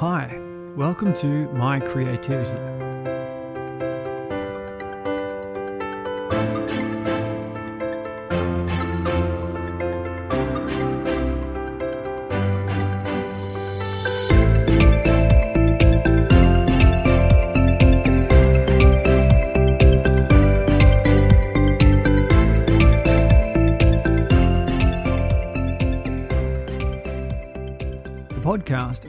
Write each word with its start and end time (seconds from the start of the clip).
Hi, 0.00 0.38
welcome 0.76 1.14
to 1.14 1.48
My 1.54 1.80
Creativity. 1.80 2.85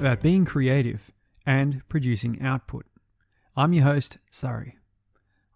About 0.08 0.22
being 0.22 0.46
creative 0.46 1.12
and 1.46 1.82
producing 1.90 2.42
output. 2.42 2.86
I'm 3.58 3.74
your 3.74 3.84
host, 3.84 4.20
Surrey. 4.30 4.78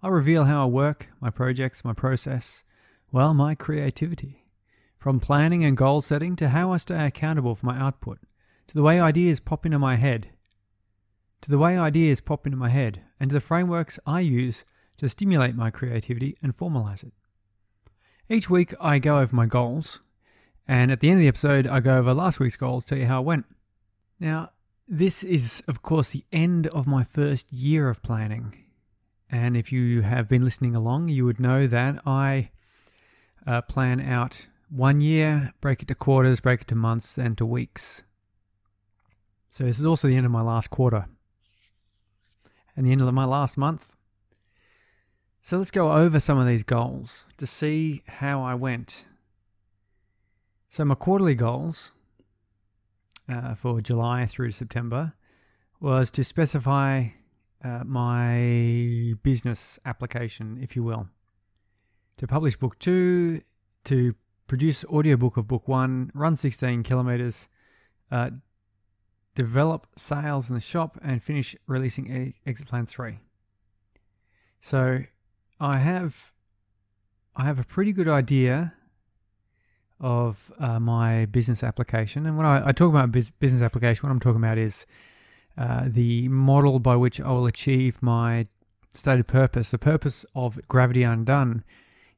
I'll 0.03 0.11
reveal 0.11 0.43
how 0.43 0.63
I 0.63 0.65
work, 0.65 1.07
my 1.21 1.29
projects, 1.29 1.85
my 1.85 1.93
process, 1.93 2.65
well, 3.13 3.33
my 3.33 3.55
creativity. 3.55 4.43
From 4.99 5.21
planning 5.21 5.63
and 5.63 5.77
goal 5.77 6.01
setting 6.01 6.35
to 6.35 6.49
how 6.49 6.73
I 6.73 6.77
stay 6.77 7.05
accountable 7.05 7.55
for 7.55 7.65
my 7.65 7.79
output, 7.79 8.19
to 8.67 8.73
the 8.73 8.83
way 8.83 8.99
ideas 8.99 9.39
pop 9.39 9.65
into 9.65 9.79
my 9.79 9.95
head, 9.95 10.31
to 11.43 11.49
the 11.49 11.57
way 11.57 11.77
ideas 11.77 12.19
pop 12.19 12.45
into 12.45 12.57
my 12.57 12.67
head, 12.67 13.03
and 13.21 13.29
to 13.29 13.35
the 13.35 13.39
frameworks 13.39 13.99
I 14.05 14.19
use 14.19 14.65
to 14.97 15.07
stimulate 15.07 15.55
my 15.55 15.71
creativity 15.71 16.35
and 16.43 16.53
formalize 16.53 17.05
it. 17.05 17.13
Each 18.27 18.49
week 18.49 18.73
I 18.81 18.99
go 18.99 19.19
over 19.19 19.33
my 19.33 19.45
goals, 19.45 20.01
and 20.67 20.91
at 20.91 20.99
the 20.99 21.09
end 21.09 21.19
of 21.19 21.21
the 21.21 21.29
episode 21.29 21.67
I 21.67 21.79
go 21.79 21.99
over 21.99 22.13
last 22.13 22.41
week's 22.41 22.57
goals, 22.57 22.85
tell 22.85 22.97
you 22.97 23.05
how 23.05 23.21
it 23.21 23.25
went. 23.25 23.45
Now, 24.21 24.51
this 24.87 25.23
is, 25.23 25.63
of 25.67 25.81
course, 25.81 26.11
the 26.11 26.23
end 26.31 26.67
of 26.67 26.85
my 26.85 27.03
first 27.03 27.51
year 27.51 27.89
of 27.89 28.03
planning. 28.03 28.55
And 29.31 29.57
if 29.57 29.71
you 29.71 30.01
have 30.01 30.29
been 30.29 30.43
listening 30.43 30.75
along, 30.75 31.09
you 31.09 31.25
would 31.25 31.39
know 31.39 31.65
that 31.65 31.99
I 32.05 32.51
uh, 33.47 33.63
plan 33.63 33.99
out 33.99 34.47
one 34.69 35.01
year, 35.01 35.53
break 35.59 35.81
it 35.81 35.87
to 35.87 35.95
quarters, 35.95 36.39
break 36.39 36.61
it 36.61 36.67
to 36.67 36.75
months, 36.75 37.17
and 37.17 37.35
to 37.39 37.47
weeks. 37.47 38.03
So 39.49 39.63
this 39.63 39.79
is 39.79 39.87
also 39.87 40.07
the 40.07 40.17
end 40.17 40.27
of 40.27 40.31
my 40.31 40.43
last 40.43 40.69
quarter 40.69 41.07
and 42.77 42.85
the 42.85 42.91
end 42.91 43.01
of 43.01 43.11
my 43.11 43.25
last 43.25 43.57
month. 43.57 43.95
So 45.41 45.57
let's 45.57 45.71
go 45.71 45.93
over 45.93 46.19
some 46.19 46.37
of 46.37 46.45
these 46.45 46.63
goals 46.63 47.25
to 47.37 47.47
see 47.47 48.03
how 48.07 48.43
I 48.43 48.53
went. 48.53 49.05
So, 50.69 50.85
my 50.85 50.95
quarterly 50.95 51.35
goals 51.35 51.91
uh, 53.31 53.55
for 53.55 53.81
July 53.81 54.25
through 54.25 54.47
to 54.47 54.53
September 54.53 55.13
was 55.79 56.11
to 56.11 56.23
specify 56.23 57.07
uh, 57.63 57.83
my 57.85 59.13
business 59.23 59.79
application, 59.85 60.59
if 60.61 60.75
you 60.75 60.83
will, 60.83 61.07
to 62.17 62.27
publish 62.27 62.55
book 62.55 62.77
two, 62.79 63.41
to 63.85 64.15
produce 64.47 64.83
audiobook 64.85 65.37
of 65.37 65.47
book 65.47 65.67
one, 65.67 66.11
run 66.13 66.35
16 66.35 66.83
kilometers, 66.83 67.47
uh, 68.11 68.31
develop 69.33 69.87
sales 69.95 70.49
in 70.49 70.55
the 70.55 70.61
shop, 70.61 70.97
and 71.03 71.23
finish 71.23 71.55
releasing 71.67 72.33
exit 72.45 72.67
plan 72.67 72.85
three. 72.85 73.19
So 74.59 75.03
I 75.59 75.77
have 75.77 76.31
I 77.35 77.45
have 77.45 77.59
a 77.59 77.63
pretty 77.63 77.93
good 77.93 78.07
idea 78.09 78.73
of 80.01 80.51
uh, 80.59 80.79
my 80.79 81.25
business 81.27 81.63
application. 81.63 82.25
And 82.25 82.35
when 82.35 82.45
I, 82.45 82.69
I 82.69 82.71
talk 82.71 82.89
about 82.89 83.11
bus- 83.11 83.29
business 83.29 83.61
application, 83.61 84.07
what 84.07 84.11
I'm 84.11 84.19
talking 84.19 84.41
about 84.41 84.57
is 84.57 84.85
uh, 85.57 85.83
the 85.85 86.27
model 86.27 86.79
by 86.79 86.95
which 86.95 87.21
I 87.21 87.29
will 87.29 87.45
achieve 87.45 88.01
my 88.01 88.47
stated 88.89 89.27
purpose. 89.27 89.71
The 89.71 89.77
purpose 89.77 90.25
of 90.35 90.59
Gravity 90.67 91.03
Undone 91.03 91.63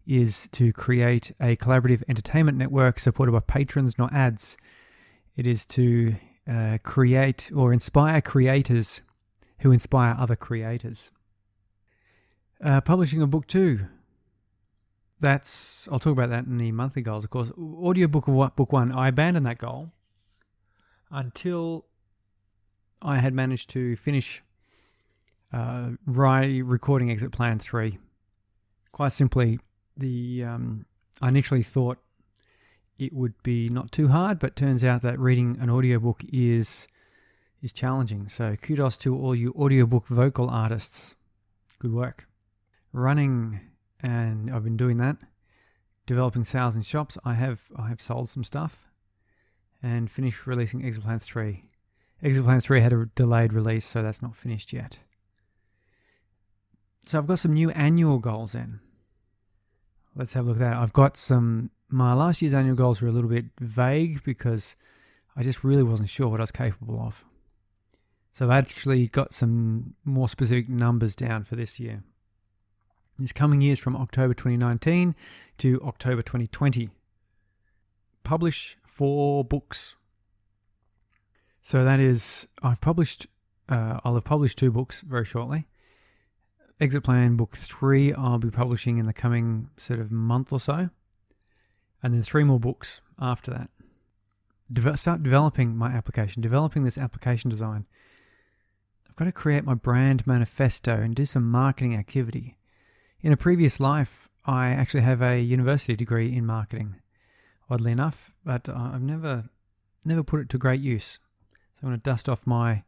is 0.07 0.49
to 0.53 0.73
create 0.73 1.31
a 1.39 1.55
collaborative 1.57 2.03
entertainment 2.07 2.57
network 2.57 2.99
supported 2.99 3.33
by 3.33 3.41
patrons, 3.41 3.97
not 3.97 4.13
ads. 4.13 4.57
It 5.35 5.45
is 5.45 5.65
to 5.67 6.15
uh, 6.50 6.77
create 6.83 7.51
or 7.55 7.73
inspire 7.73 8.21
creators 8.21 9.01
who 9.59 9.71
inspire 9.71 10.15
other 10.17 10.35
creators. 10.35 11.11
Uh, 12.63 12.81
publishing 12.81 13.21
a 13.21 13.27
book 13.27 13.47
too 13.47 13.88
that's 15.23 15.88
I'll 15.91 16.00
talk 16.00 16.11
about 16.11 16.29
that 16.29 16.45
in 16.45 16.57
the 16.57 16.72
monthly 16.73 17.01
goals, 17.01 17.23
of 17.23 17.29
course. 17.29 17.50
Audiobook 17.57 18.28
of 18.28 18.56
book 18.56 18.72
one, 18.72 18.91
I 18.91 19.07
abandoned 19.07 19.45
that 19.45 19.57
goal 19.57 19.91
until 21.09 21.85
I 23.01 23.19
had 23.19 23.33
managed 23.33 23.69
to 23.72 23.95
finish 23.95 24.44
uh, 25.53 25.91
recording 26.06 27.09
exit 27.09 27.31
plan 27.31 27.57
three. 27.57 28.00
Quite 28.91 29.13
simply, 29.13 29.59
the 29.95 30.44
um, 30.44 30.85
I 31.22 31.29
initially 31.29 31.63
thought 31.63 32.00
it 33.00 33.13
would 33.13 33.41
be 33.44 33.69
not 33.69 33.91
too 33.91 34.09
hard, 34.09 34.39
but 34.39 34.57
turns 34.57 34.83
out 34.83 35.01
that 35.03 35.17
reading 35.19 35.57
an 35.62 35.69
audiobook 35.69 36.23
is 36.31 36.88
is 37.62 37.72
challenging. 37.72 38.28
So 38.28 38.57
kudos 38.57 38.97
to 39.00 39.16
all 39.17 39.33
you 39.33 39.53
audiobook 39.53 40.07
vocal 40.07 40.50
artists. 40.50 41.16
Good 41.79 41.94
work. 41.94 42.28
Running 42.91 43.62
and 44.03 44.53
I've 44.53 44.65
been 44.65 44.77
doing 44.77 44.97
that, 44.97 45.17
developing 46.05 46.43
sales 46.43 46.75
in 46.75 46.81
shops. 46.81 47.17
I 47.23 47.33
have 47.33 47.61
I 47.75 47.87
have 47.87 48.01
sold 48.01 48.29
some 48.29 48.43
stuff, 48.43 48.85
and 49.81 50.11
finished 50.11 50.45
releasing 50.45 50.85
Exit 50.85 51.03
Plan 51.03 51.19
Three. 51.19 51.63
Exit 52.21 52.43
Plan 52.43 52.59
Three 52.59 52.81
had 52.81 52.93
a 52.93 53.05
delayed 53.15 53.53
release, 53.53 53.85
so 53.85 54.03
that's 54.03 54.21
not 54.21 54.35
finished 54.35 54.73
yet. 54.73 54.99
So 57.05 57.17
I've 57.17 57.27
got 57.27 57.39
some 57.39 57.53
new 57.53 57.69
annual 57.71 58.19
goals 58.19 58.53
in. 58.53 58.79
Let's 60.15 60.33
have 60.33 60.45
a 60.45 60.49
look 60.49 60.57
at 60.57 60.69
that. 60.71 60.77
I've 60.77 60.93
got 60.93 61.17
some. 61.17 61.71
My 61.89 62.13
last 62.13 62.41
year's 62.41 62.53
annual 62.53 62.75
goals 62.75 63.01
were 63.01 63.07
a 63.07 63.11
little 63.11 63.29
bit 63.29 63.45
vague 63.59 64.23
because 64.23 64.75
I 65.35 65.43
just 65.43 65.63
really 65.63 65.83
wasn't 65.83 66.09
sure 66.09 66.27
what 66.27 66.39
I 66.39 66.43
was 66.43 66.51
capable 66.51 66.99
of. 66.99 67.23
So 68.31 68.45
I've 68.45 68.51
actually 68.51 69.05
got 69.07 69.31
some 69.31 69.93
more 70.03 70.27
specific 70.27 70.67
numbers 70.67 71.15
down 71.15 71.43
for 71.43 71.55
this 71.55 71.79
year. 71.79 72.03
This 73.19 73.31
coming 73.31 73.62
years 73.62 73.78
from 73.78 73.96
October 73.96 74.34
2019 74.34 75.13
to 75.59 75.79
October 75.84 76.24
2020. 76.24 76.90
Publish 78.24 78.75
four 78.84 79.44
books. 79.44 79.96
So 81.62 81.84
that 81.84 82.00
is, 82.00 82.47
I've 82.63 82.81
published, 82.81 83.28
uh, 83.69 84.00
I'll 84.03 84.16
have 84.16 84.24
published 84.24 84.57
two 84.57 84.72
books 84.72 85.01
very 85.01 85.25
shortly. 85.25 85.68
Exit 86.81 87.03
Plan 87.03 87.35
Book 87.35 87.56
3 87.56 88.13
I'll 88.13 88.40
be 88.40 88.50
publishing 88.50 88.97
in 88.97 89.06
the 89.06 89.13
coming 89.13 89.69
sort 89.78 90.00
of 90.00 90.12
month 90.12 90.51
or 90.51 90.59
so. 90.59 90.90
And 92.01 92.16
then 92.16 92.24
three 92.24 92.44
more 92.44 92.59
books 92.59 93.00
after 93.19 93.51
that. 93.51 93.69
Deve- 94.72 94.97
start 94.97 95.22
developing 95.22 95.78
my 95.78 95.91
application, 95.91 96.41
developing 96.41 96.84
this 96.84 96.97
application 96.97 97.51
design. 97.51 97.85
I've 99.07 99.16
got 99.16 99.25
to 99.25 99.31
create 99.31 99.66
my 99.66 99.75
brand 99.75 100.25
manifesto 100.25 100.95
and 100.95 101.13
do 101.13 101.25
some 101.25 101.50
marketing 101.50 101.95
activity. 101.95 102.57
In 103.23 103.31
a 103.31 103.38
previous 103.38 103.79
life, 103.79 104.28
I 104.45 104.72
actually 104.72 105.03
have 105.03 105.22
a 105.22 105.39
university 105.39 105.95
degree 105.95 106.35
in 106.35 106.45
marketing, 106.45 106.97
oddly 107.69 107.94
enough, 107.94 108.34
but 108.44 108.67
I've 108.67 109.01
never 109.01 109.45
never 110.03 110.23
put 110.23 110.41
it 110.41 110.50
to 110.50 110.57
great 110.57 110.81
use. 110.81 111.19
So 111.53 111.79
I'm 111.83 111.89
going 111.89 112.00
to 112.01 112.03
dust 112.03 112.28
off 112.28 112.45
my 112.45 112.83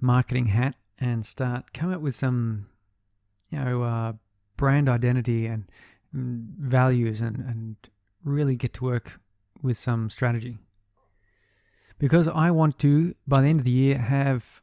marketing 0.00 0.46
hat 0.46 0.76
and 1.00 1.26
start 1.26 1.72
come 1.72 1.92
up 1.92 2.00
with 2.00 2.14
some, 2.14 2.68
you 3.50 3.58
know, 3.58 3.82
uh, 3.82 4.12
brand 4.56 4.88
identity 4.88 5.46
and 5.46 5.64
mm, 6.14 6.46
values, 6.58 7.20
and 7.20 7.38
and 7.38 7.76
really 8.22 8.54
get 8.54 8.72
to 8.74 8.84
work 8.84 9.18
with 9.62 9.76
some 9.76 10.08
strategy. 10.10 10.58
Because 11.98 12.28
I 12.28 12.52
want 12.52 12.78
to, 12.78 13.16
by 13.26 13.40
the 13.40 13.48
end 13.48 13.60
of 13.60 13.64
the 13.64 13.72
year, 13.72 13.98
have 13.98 14.62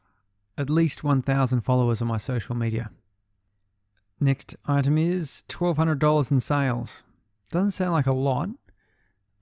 at 0.56 0.70
least 0.70 1.04
1,000 1.04 1.60
followers 1.60 2.00
on 2.00 2.08
my 2.08 2.16
social 2.16 2.54
media. 2.54 2.90
Next 4.24 4.56
item 4.64 4.96
is 4.96 5.44
$1,200 5.50 6.30
in 6.30 6.40
sales. 6.40 7.02
Doesn't 7.50 7.72
sound 7.72 7.92
like 7.92 8.06
a 8.06 8.12
lot, 8.14 8.48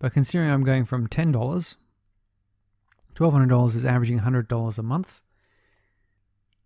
but 0.00 0.12
considering 0.12 0.50
I'm 0.50 0.64
going 0.64 0.84
from 0.84 1.06
$10, 1.06 1.32
$1,200 3.14 3.76
is 3.76 3.84
averaging 3.86 4.18
$100 4.18 4.78
a 4.78 4.82
month. 4.82 5.20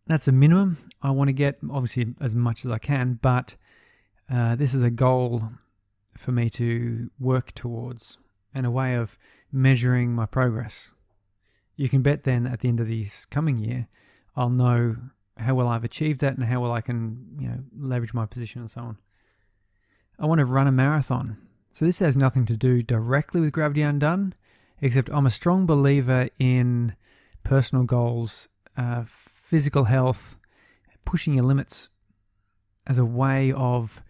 That's 0.06 0.28
a 0.28 0.32
minimum. 0.32 0.78
I 1.02 1.10
want 1.10 1.28
to 1.28 1.34
get, 1.34 1.58
obviously, 1.70 2.14
as 2.18 2.34
much 2.34 2.64
as 2.64 2.70
I 2.70 2.78
can, 2.78 3.18
but 3.20 3.54
uh, 4.30 4.56
this 4.56 4.72
is 4.72 4.80
a 4.80 4.90
goal 4.90 5.50
for 6.16 6.32
me 6.32 6.48
to 6.48 7.10
work 7.20 7.52
towards 7.54 8.16
and 8.54 8.64
a 8.64 8.70
way 8.70 8.94
of 8.94 9.18
measuring 9.52 10.14
my 10.14 10.24
progress. 10.24 10.88
You 11.76 11.90
can 11.90 12.00
bet 12.00 12.24
then 12.24 12.46
at 12.46 12.60
the 12.60 12.68
end 12.68 12.80
of 12.80 12.88
this 12.88 13.26
coming 13.26 13.58
year, 13.58 13.88
I'll 14.34 14.48
know 14.48 14.96
how 15.36 15.54
well 15.54 15.68
I've 15.68 15.84
achieved 15.84 16.20
that 16.20 16.34
and 16.34 16.44
how 16.44 16.60
well 16.60 16.72
I 16.72 16.80
can, 16.80 17.36
you 17.38 17.48
know, 17.48 17.58
leverage 17.78 18.14
my 18.14 18.26
position 18.26 18.62
and 18.62 18.70
so 18.70 18.80
on. 18.80 18.98
I 20.18 20.26
want 20.26 20.38
to 20.38 20.44
run 20.44 20.66
a 20.66 20.72
marathon. 20.72 21.36
So 21.72 21.84
this 21.84 21.98
has 21.98 22.16
nothing 22.16 22.46
to 22.46 22.56
do 22.56 22.80
directly 22.80 23.40
with 23.40 23.52
Gravity 23.52 23.82
Undone, 23.82 24.34
except 24.80 25.10
I'm 25.10 25.26
a 25.26 25.30
strong 25.30 25.66
believer 25.66 26.28
in 26.38 26.96
personal 27.42 27.84
goals 27.84 28.48
uh, 28.76 29.04
physical 29.06 29.84
health, 29.84 30.36
pushing 31.04 31.34
your 31.34 31.44
limits 31.44 31.90
as 32.86 32.98
a 32.98 33.04
way 33.04 33.52
of 33.52 34.02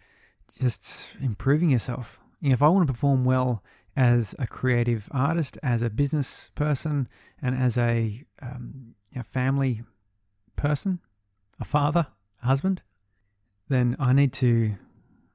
just 0.61 1.17
improving 1.21 1.71
yourself. 1.71 2.21
You 2.41 2.51
know, 2.51 2.55
if 2.55 2.63
I 2.63 2.69
want 2.69 2.87
to 2.87 2.93
perform 2.93 3.25
well 3.25 3.63
as 3.97 4.35
a 4.39 4.47
creative 4.47 5.09
artist, 5.11 5.59
as 5.63 5.83
a 5.83 5.91
business 5.91 6.51
person, 6.55 7.09
and 7.41 7.57
as 7.57 7.79
a, 7.79 8.25
um, 8.43 8.95
a 9.15 9.23
family 9.23 9.83
person, 10.55 11.01
a 11.61 11.65
father, 11.65 12.07
a 12.43 12.47
husband, 12.47 12.83
then 13.69 13.97
I 13.99 14.13
need 14.13 14.33
to. 14.35 14.75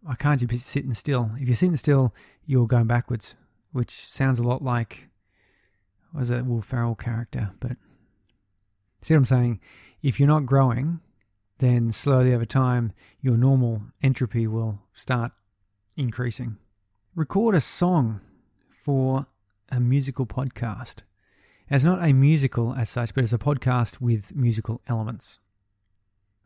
I 0.08 0.16
can't 0.16 0.40
just 0.40 0.50
be 0.50 0.58
sitting 0.58 0.94
still. 0.94 1.32
If 1.38 1.48
you're 1.48 1.56
sitting 1.56 1.76
still, 1.76 2.14
you're 2.46 2.68
going 2.68 2.88
backwards, 2.88 3.36
which 3.72 3.92
sounds 3.92 4.40
a 4.40 4.44
lot 4.44 4.64
like 4.64 5.10
was 6.14 6.32
a 6.32 6.44
Will 6.44 6.62
Ferrell 6.62 6.96
character, 6.96 7.52
but 7.60 7.78
see 9.02 9.14
what 9.14 9.20
I'm 9.20 9.26
saying? 9.26 9.60
If 10.02 10.20
you're 10.20 10.28
not 10.28 10.46
growing, 10.46 11.00
then 11.60 11.92
slowly 11.92 12.34
over 12.34 12.46
time, 12.46 12.92
your 13.22 13.38
normal 13.38 13.84
entropy 14.02 14.48
will 14.48 14.80
start 14.94 15.32
increasing. 15.96 16.58
Record 17.16 17.56
a 17.56 17.62
song 17.62 18.22
for 18.76 19.28
a 19.70 19.80
musical 19.80 20.26
podcast. 20.26 21.04
It's 21.70 21.84
not 21.84 22.04
a 22.04 22.14
musical 22.14 22.74
as 22.74 22.90
such, 22.90 23.14
but 23.14 23.24
it's 23.24 23.34
a 23.34 23.38
podcast 23.38 24.02
with 24.02 24.36
musical 24.36 24.82
elements. 24.88 25.40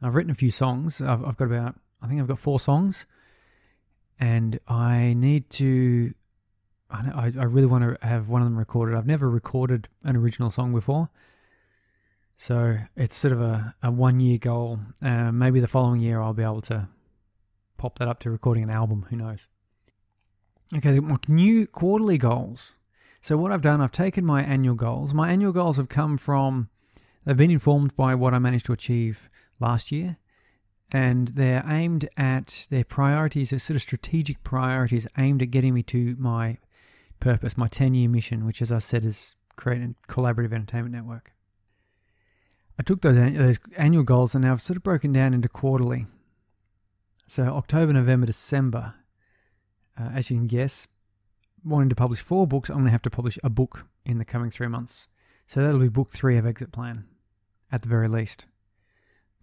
I've 0.01 0.15
written 0.15 0.31
a 0.31 0.35
few 0.35 0.51
songs. 0.51 1.01
I've, 1.01 1.23
I've 1.23 1.37
got 1.37 1.45
about, 1.45 1.75
I 2.01 2.07
think 2.07 2.19
I've 2.21 2.27
got 2.27 2.39
four 2.39 2.59
songs, 2.59 3.05
and 4.19 4.59
I 4.67 5.13
need 5.17 5.49
to 5.51 6.13
I, 6.89 7.33
I 7.37 7.43
really 7.43 7.67
want 7.67 7.83
to 7.83 8.07
have 8.07 8.29
one 8.29 8.41
of 8.41 8.45
them 8.45 8.57
recorded. 8.57 8.95
I've 8.95 9.07
never 9.07 9.29
recorded 9.29 9.87
an 10.03 10.15
original 10.15 10.49
song 10.49 10.73
before. 10.73 11.09
So 12.37 12.77
it's 12.95 13.15
sort 13.15 13.31
of 13.31 13.41
a, 13.41 13.75
a 13.81 13.91
one 13.91 14.19
year 14.19 14.37
goal. 14.37 14.79
Uh, 15.01 15.31
maybe 15.31 15.59
the 15.59 15.67
following 15.67 16.01
year 16.01 16.21
I'll 16.21 16.33
be 16.33 16.43
able 16.43 16.61
to 16.61 16.87
pop 17.77 17.97
that 17.99 18.07
up 18.07 18.19
to 18.21 18.29
recording 18.29 18.63
an 18.63 18.69
album. 18.69 19.07
Who 19.09 19.15
knows? 19.15 19.47
Okay, 20.75 20.99
my 20.99 21.17
new 21.27 21.67
quarterly 21.67 22.17
goals. 22.17 22.75
So 23.21 23.37
what 23.37 23.51
I've 23.51 23.61
done, 23.61 23.81
I've 23.81 23.91
taken 23.91 24.25
my 24.25 24.43
annual 24.43 24.75
goals. 24.75 25.13
My 25.13 25.31
annual 25.31 25.51
goals 25.51 25.77
have 25.77 25.89
come 25.89 26.17
from, 26.17 26.69
they've 27.25 27.37
been 27.37 27.51
informed 27.51 27.95
by 27.95 28.13
what 28.15 28.33
I 28.33 28.39
managed 28.39 28.67
to 28.67 28.73
achieve 28.73 29.29
last 29.59 29.91
year. 29.91 30.17
And 30.91 31.29
they're 31.29 31.65
aimed 31.67 32.07
at 32.15 32.67
their 32.69 32.83
priorities, 32.83 33.49
their 33.49 33.59
sort 33.59 33.75
of 33.75 33.81
strategic 33.81 34.43
priorities 34.43 35.07
aimed 35.17 35.41
at 35.41 35.51
getting 35.51 35.73
me 35.73 35.83
to 35.83 36.15
my 36.19 36.57
purpose, 37.19 37.57
my 37.57 37.67
10 37.67 37.93
year 37.93 38.07
mission, 38.07 38.45
which, 38.45 38.61
as 38.61 38.71
I 38.71 38.79
said, 38.79 39.03
is 39.03 39.35
create 39.55 39.81
a 39.81 39.95
collaborative 40.11 40.53
entertainment 40.53 40.93
network. 40.93 41.33
I 42.77 42.83
took 42.83 43.01
those, 43.01 43.15
those 43.15 43.59
annual 43.77 44.03
goals 44.03 44.35
and 44.35 44.43
now 44.43 44.51
I've 44.51 44.61
sort 44.61 44.77
of 44.77 44.83
broken 44.83 45.13
down 45.13 45.33
into 45.33 45.49
quarterly. 45.49 46.05
So, 47.27 47.45
October, 47.45 47.93
November, 47.93 48.27
December, 48.27 48.93
uh, 49.99 50.09
as 50.13 50.29
you 50.29 50.37
can 50.37 50.47
guess, 50.47 50.87
wanting 51.63 51.89
to 51.89 51.95
publish 51.95 52.19
four 52.19 52.45
books, 52.45 52.69
I'm 52.69 52.75
going 52.75 52.85
to 52.85 52.91
have 52.91 53.01
to 53.03 53.09
publish 53.09 53.39
a 53.43 53.49
book 53.49 53.87
in 54.05 54.19
the 54.19 54.25
coming 54.25 54.51
three 54.51 54.67
months. 54.67 55.07
So, 55.47 55.63
that'll 55.63 55.79
be 55.79 55.87
book 55.87 56.11
three 56.11 56.37
of 56.37 56.45
Exit 56.45 56.71
Plan 56.71 57.05
at 57.71 57.81
the 57.81 57.89
very 57.89 58.07
least. 58.07 58.45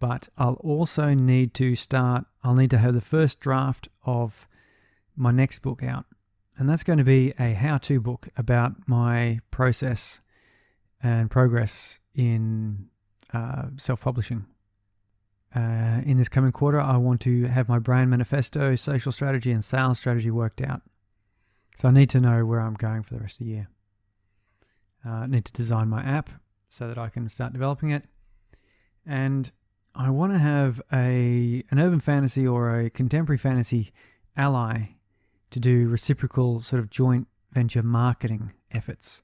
But 0.03 0.27
I'll 0.37 0.55
also 0.55 1.13
need 1.13 1.53
to 1.55 1.75
start, 1.75 2.25
I'll 2.43 2.55
need 2.55 2.71
to 2.71 2.77
have 2.77 2.93
the 2.93 3.01
first 3.01 3.39
draft 3.39 3.87
of 4.03 4.47
my 5.15 5.31
next 5.31 5.59
book 5.59 5.81
out 5.81 6.05
and 6.57 6.69
that's 6.69 6.83
going 6.83 6.99
to 6.99 7.03
be 7.03 7.33
a 7.39 7.53
how 7.53 7.77
to 7.79 7.99
book 7.99 8.29
about 8.37 8.73
my 8.87 9.39
process 9.49 10.21
and 11.01 11.29
progress 11.29 11.99
in 12.13 12.87
uh, 13.33 13.63
self 13.77 14.03
publishing. 14.03 14.45
Uh, 15.55 16.01
in 16.05 16.17
this 16.17 16.29
coming 16.29 16.51
quarter, 16.51 16.79
I 16.79 16.97
want 16.97 17.21
to 17.21 17.43
have 17.43 17.69
my 17.69 17.77
brand 17.77 18.09
manifesto, 18.09 18.75
social 18.75 19.11
strategy, 19.11 19.51
and 19.51 19.63
sales 19.63 19.99
strategy 19.99 20.31
worked 20.31 20.61
out. 20.61 20.81
So 21.75 21.89
I 21.89 21.91
need 21.91 22.09
to 22.11 22.19
know 22.19 22.45
where 22.45 22.59
I'm 22.59 22.73
going 22.73 23.03
for 23.03 23.13
the 23.13 23.19
rest 23.19 23.39
of 23.39 23.45
the 23.45 23.51
year. 23.51 23.67
Uh, 25.05 25.09
I 25.09 25.27
need 25.27 25.45
to 25.45 25.53
design 25.53 25.89
my 25.89 26.01
app 26.03 26.29
so 26.69 26.87
that 26.87 26.97
I 26.97 27.09
can 27.09 27.29
start 27.29 27.53
developing 27.53 27.91
it. 27.91 28.05
And 29.05 29.51
I 29.95 30.09
want 30.09 30.31
to 30.33 30.39
have 30.39 30.81
a 30.91 31.63
an 31.69 31.79
urban 31.79 31.99
fantasy 31.99 32.47
or 32.47 32.79
a 32.79 32.89
contemporary 32.89 33.37
fantasy 33.37 33.93
ally 34.35 34.95
to 35.51 35.59
do 35.59 35.87
reciprocal 35.87 36.61
sort 36.61 36.79
of 36.79 36.89
joint 36.89 37.27
venture 37.51 37.83
marketing 37.83 38.53
efforts. 38.71 39.21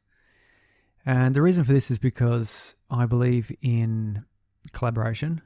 And 1.06 1.36
the 1.36 1.42
reason 1.42 1.64
for 1.64 1.74
this 1.74 1.90
is 1.90 1.98
because 1.98 2.76
I 2.90 3.08
believe 3.08 3.52
in 3.62 4.26
collaboration. 4.72 5.42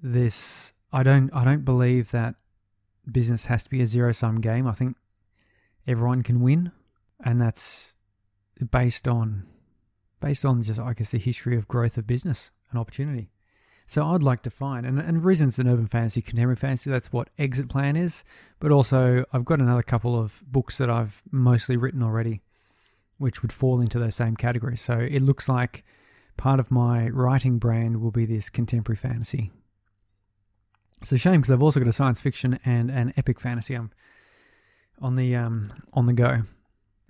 This 0.00 0.72
I 0.92 1.02
don't 1.02 1.30
I 1.34 1.44
don't 1.44 1.64
believe 1.64 2.10
that 2.12 2.36
business 3.10 3.44
has 3.46 3.64
to 3.64 3.70
be 3.70 3.82
a 3.82 3.86
zero 3.86 4.12
sum 4.12 4.40
game. 4.40 4.66
I 4.66 4.72
think 4.72 4.96
everyone 5.86 6.22
can 6.22 6.40
win, 6.40 6.72
and 7.22 7.40
that's 7.40 7.94
based 8.70 9.06
on 9.06 9.46
based 10.20 10.46
on 10.46 10.62
just 10.62 10.80
I 10.80 10.94
guess 10.94 11.10
the 11.10 11.18
history 11.18 11.56
of 11.56 11.68
growth 11.68 11.98
of 11.98 12.06
business 12.06 12.50
and 12.70 12.78
opportunity. 12.80 13.28
So 13.86 14.06
I'd 14.06 14.22
like 14.22 14.42
to 14.42 14.50
find, 14.50 14.86
and, 14.86 14.98
and 14.98 15.22
reasons 15.22 15.58
an 15.58 15.68
urban 15.68 15.86
fantasy, 15.86 16.22
contemporary 16.22 16.56
fantasy, 16.56 16.90
that's 16.90 17.12
what 17.12 17.28
Exit 17.38 17.68
Plan 17.68 17.96
is. 17.96 18.24
But 18.58 18.72
also, 18.72 19.24
I've 19.32 19.44
got 19.44 19.60
another 19.60 19.82
couple 19.82 20.18
of 20.18 20.42
books 20.46 20.78
that 20.78 20.88
I've 20.88 21.22
mostly 21.30 21.76
written 21.76 22.02
already, 22.02 22.42
which 23.18 23.42
would 23.42 23.52
fall 23.52 23.80
into 23.80 23.98
those 23.98 24.14
same 24.14 24.36
categories. 24.36 24.80
So 24.80 24.98
it 24.98 25.20
looks 25.20 25.48
like 25.48 25.84
part 26.36 26.60
of 26.60 26.70
my 26.70 27.08
writing 27.08 27.58
brand 27.58 28.00
will 28.00 28.10
be 28.10 28.24
this 28.24 28.48
contemporary 28.48 28.96
fantasy. 28.96 29.52
It's 31.02 31.12
a 31.12 31.18
shame 31.18 31.42
because 31.42 31.50
I've 31.50 31.62
also 31.62 31.80
got 31.80 31.88
a 31.88 31.92
science 31.92 32.22
fiction 32.22 32.58
and 32.64 32.90
an 32.90 33.12
epic 33.18 33.38
fantasy 33.38 33.74
I'm 33.74 33.90
on 35.02 35.16
the 35.16 35.36
um, 35.36 35.72
on 35.92 36.06
the 36.06 36.14
go. 36.14 36.42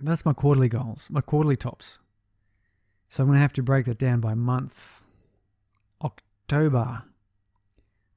That's 0.01 0.25
my 0.25 0.33
quarterly 0.33 0.67
goals, 0.67 1.07
my 1.09 1.21
quarterly 1.21 1.55
tops. 1.55 1.99
So 3.07 3.23
I'm 3.23 3.27
going 3.27 3.37
to 3.37 3.41
have 3.41 3.53
to 3.53 3.63
break 3.63 3.85
that 3.85 3.97
down 3.97 4.19
by 4.19 4.33
month. 4.33 5.03
October, 6.45 7.01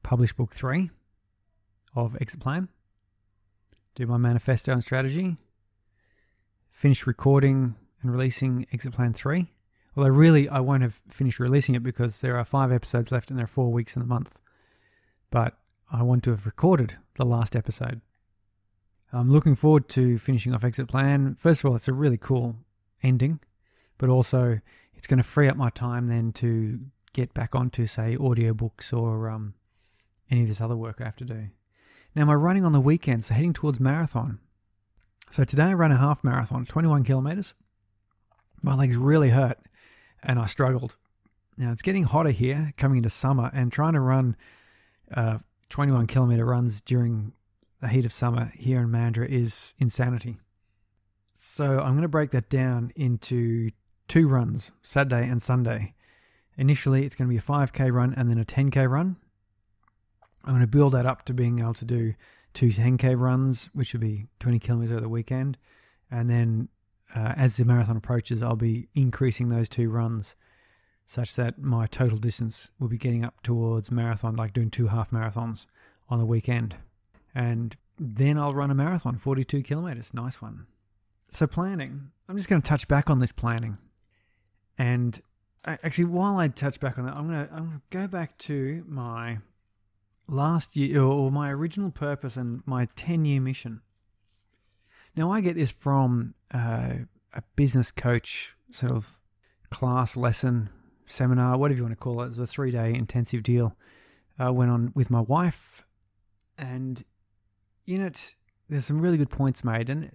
publish 0.02 0.34
book 0.34 0.54
three 0.54 0.90
of 1.96 2.14
Exit 2.20 2.40
Plan, 2.40 2.68
do 3.94 4.06
my 4.06 4.18
manifesto 4.18 4.70
and 4.70 4.82
strategy, 4.82 5.38
finish 6.70 7.06
recording 7.06 7.74
and 8.02 8.12
releasing 8.12 8.66
Exit 8.70 8.92
Plan 8.92 9.14
3. 9.14 9.50
Although, 9.96 10.10
really, 10.10 10.46
I 10.46 10.60
won't 10.60 10.82
have 10.82 11.00
finished 11.08 11.40
releasing 11.40 11.74
it 11.74 11.82
because 11.82 12.20
there 12.20 12.36
are 12.36 12.44
five 12.44 12.70
episodes 12.70 13.10
left 13.10 13.30
and 13.30 13.38
there 13.38 13.44
are 13.44 13.48
four 13.48 13.72
weeks 13.72 13.96
in 13.96 14.02
the 14.02 14.06
month. 14.06 14.38
But 15.30 15.56
I 15.90 16.02
want 16.02 16.22
to 16.24 16.30
have 16.32 16.44
recorded 16.44 16.96
the 17.14 17.24
last 17.24 17.56
episode. 17.56 18.02
I'm 19.10 19.28
looking 19.28 19.54
forward 19.54 19.88
to 19.90 20.18
finishing 20.18 20.54
off 20.54 20.64
Exit 20.64 20.86
Plan. 20.86 21.34
First 21.36 21.64
of 21.64 21.70
all, 21.70 21.76
it's 21.76 21.88
a 21.88 21.94
really 21.94 22.18
cool 22.18 22.56
ending, 23.02 23.40
but 23.96 24.10
also 24.10 24.60
it's 24.92 25.06
going 25.06 25.16
to 25.16 25.22
free 25.22 25.48
up 25.48 25.56
my 25.56 25.70
time 25.70 26.08
then 26.08 26.32
to 26.32 26.78
get 27.12 27.34
back 27.34 27.54
onto, 27.54 27.86
say, 27.86 28.16
audiobooks 28.16 28.92
or 28.92 29.28
um, 29.28 29.54
any 30.30 30.42
of 30.42 30.48
this 30.48 30.60
other 30.60 30.76
work 30.76 31.00
I 31.00 31.04
have 31.04 31.16
to 31.16 31.24
do. 31.24 31.48
Now, 32.14 32.30
I 32.30 32.34
running 32.34 32.64
on 32.64 32.72
the 32.72 32.80
weekend? 32.80 33.24
So, 33.24 33.34
heading 33.34 33.52
towards 33.52 33.80
marathon. 33.80 34.38
So, 35.30 35.44
today 35.44 35.64
I 35.64 35.72
ran 35.74 35.92
a 35.92 35.98
half 35.98 36.24
marathon, 36.24 36.66
21 36.66 37.04
kilometers. 37.04 37.54
My 38.62 38.74
legs 38.74 38.96
really 38.96 39.30
hurt 39.30 39.58
and 40.22 40.38
I 40.38 40.46
struggled. 40.46 40.96
Now, 41.56 41.72
it's 41.72 41.82
getting 41.82 42.04
hotter 42.04 42.30
here 42.30 42.72
coming 42.76 42.98
into 42.98 43.10
summer, 43.10 43.50
and 43.52 43.72
trying 43.72 43.94
to 43.94 44.00
run 44.00 44.36
uh, 45.12 45.38
21 45.68 46.06
kilometer 46.06 46.44
runs 46.44 46.80
during 46.80 47.32
the 47.80 47.88
heat 47.88 48.04
of 48.04 48.12
summer 48.12 48.52
here 48.54 48.80
in 48.80 48.88
Mandurah 48.88 49.28
is 49.28 49.74
insanity. 49.78 50.38
So, 51.34 51.80
I'm 51.80 51.92
going 51.92 52.02
to 52.02 52.08
break 52.08 52.30
that 52.30 52.48
down 52.48 52.92
into 52.96 53.70
two 54.08 54.28
runs, 54.28 54.72
Saturday 54.82 55.28
and 55.28 55.42
Sunday. 55.42 55.94
Initially, 56.58 57.04
it's 57.04 57.14
going 57.14 57.28
to 57.28 57.32
be 57.32 57.38
a 57.38 57.40
5k 57.40 57.92
run 57.92 58.12
and 58.14 58.28
then 58.28 58.38
a 58.38 58.44
10k 58.44 58.90
run. 58.90 59.16
I'm 60.44 60.52
going 60.52 60.60
to 60.60 60.66
build 60.66 60.92
that 60.92 61.06
up 61.06 61.24
to 61.26 61.34
being 61.34 61.60
able 61.60 61.74
to 61.74 61.84
do 61.84 62.14
two 62.52 62.68
10k 62.68 63.18
runs, 63.18 63.70
which 63.72 63.92
would 63.94 64.00
be 64.00 64.26
20 64.40 64.58
kilometers 64.58 64.90
over 64.90 65.00
the 65.00 65.08
weekend. 65.08 65.56
And 66.10 66.28
then 66.28 66.68
uh, 67.14 67.34
as 67.36 67.56
the 67.56 67.64
marathon 67.64 67.96
approaches, 67.96 68.42
I'll 68.42 68.56
be 68.56 68.88
increasing 68.94 69.48
those 69.48 69.68
two 69.68 69.88
runs 69.88 70.34
such 71.06 71.36
that 71.36 71.58
my 71.58 71.86
total 71.86 72.18
distance 72.18 72.70
will 72.78 72.88
be 72.88 72.98
getting 72.98 73.24
up 73.24 73.40
towards 73.42 73.90
marathon, 73.90 74.36
like 74.36 74.52
doing 74.52 74.70
two 74.70 74.88
half 74.88 75.10
marathons 75.10 75.64
on 76.10 76.18
the 76.18 76.26
weekend. 76.26 76.76
And 77.34 77.74
then 77.98 78.36
I'll 78.36 78.52
run 78.52 78.70
a 78.70 78.74
marathon, 78.74 79.16
42 79.16 79.62
kilometers. 79.62 80.12
Nice 80.12 80.42
one. 80.42 80.66
So, 81.30 81.46
planning, 81.46 82.10
I'm 82.28 82.36
just 82.36 82.48
going 82.48 82.60
to 82.60 82.68
touch 82.68 82.88
back 82.88 83.10
on 83.10 83.20
this 83.20 83.32
planning. 83.32 83.78
And 84.76 85.20
actually, 85.64 86.06
while 86.06 86.38
I 86.38 86.48
touch 86.48 86.80
back 86.80 86.98
on 86.98 87.06
that, 87.06 87.16
I'm 87.16 87.26
gonna 87.26 87.48
I'm 87.52 87.66
gonna 87.66 87.82
go 87.90 88.06
back 88.06 88.36
to 88.38 88.84
my 88.86 89.38
last 90.26 90.76
year 90.76 91.02
or 91.02 91.30
my 91.30 91.50
original 91.50 91.90
purpose 91.90 92.36
and 92.36 92.62
my 92.66 92.88
ten 92.96 93.24
year 93.24 93.40
mission. 93.40 93.80
Now 95.16 95.32
I 95.32 95.40
get 95.40 95.56
this 95.56 95.72
from 95.72 96.34
uh, 96.52 96.92
a 97.34 97.42
business 97.56 97.90
coach 97.90 98.54
sort 98.70 98.92
of 98.92 99.18
class 99.70 100.16
lesson 100.16 100.70
seminar, 101.06 101.56
whatever 101.56 101.78
you 101.78 101.82
want 101.84 101.92
to 101.92 102.02
call 102.02 102.22
it. 102.22 102.26
It 102.26 102.28
was 102.30 102.38
a 102.38 102.46
three 102.46 102.70
day 102.70 102.94
intensive 102.94 103.42
deal. 103.42 103.76
I 104.38 104.50
went 104.50 104.70
on 104.70 104.92
with 104.94 105.10
my 105.10 105.20
wife, 105.20 105.84
and 106.56 107.02
in 107.86 108.00
it, 108.00 108.36
there's 108.68 108.84
some 108.84 109.00
really 109.00 109.18
good 109.18 109.30
points 109.30 109.64
made, 109.64 109.90
and 109.90 110.10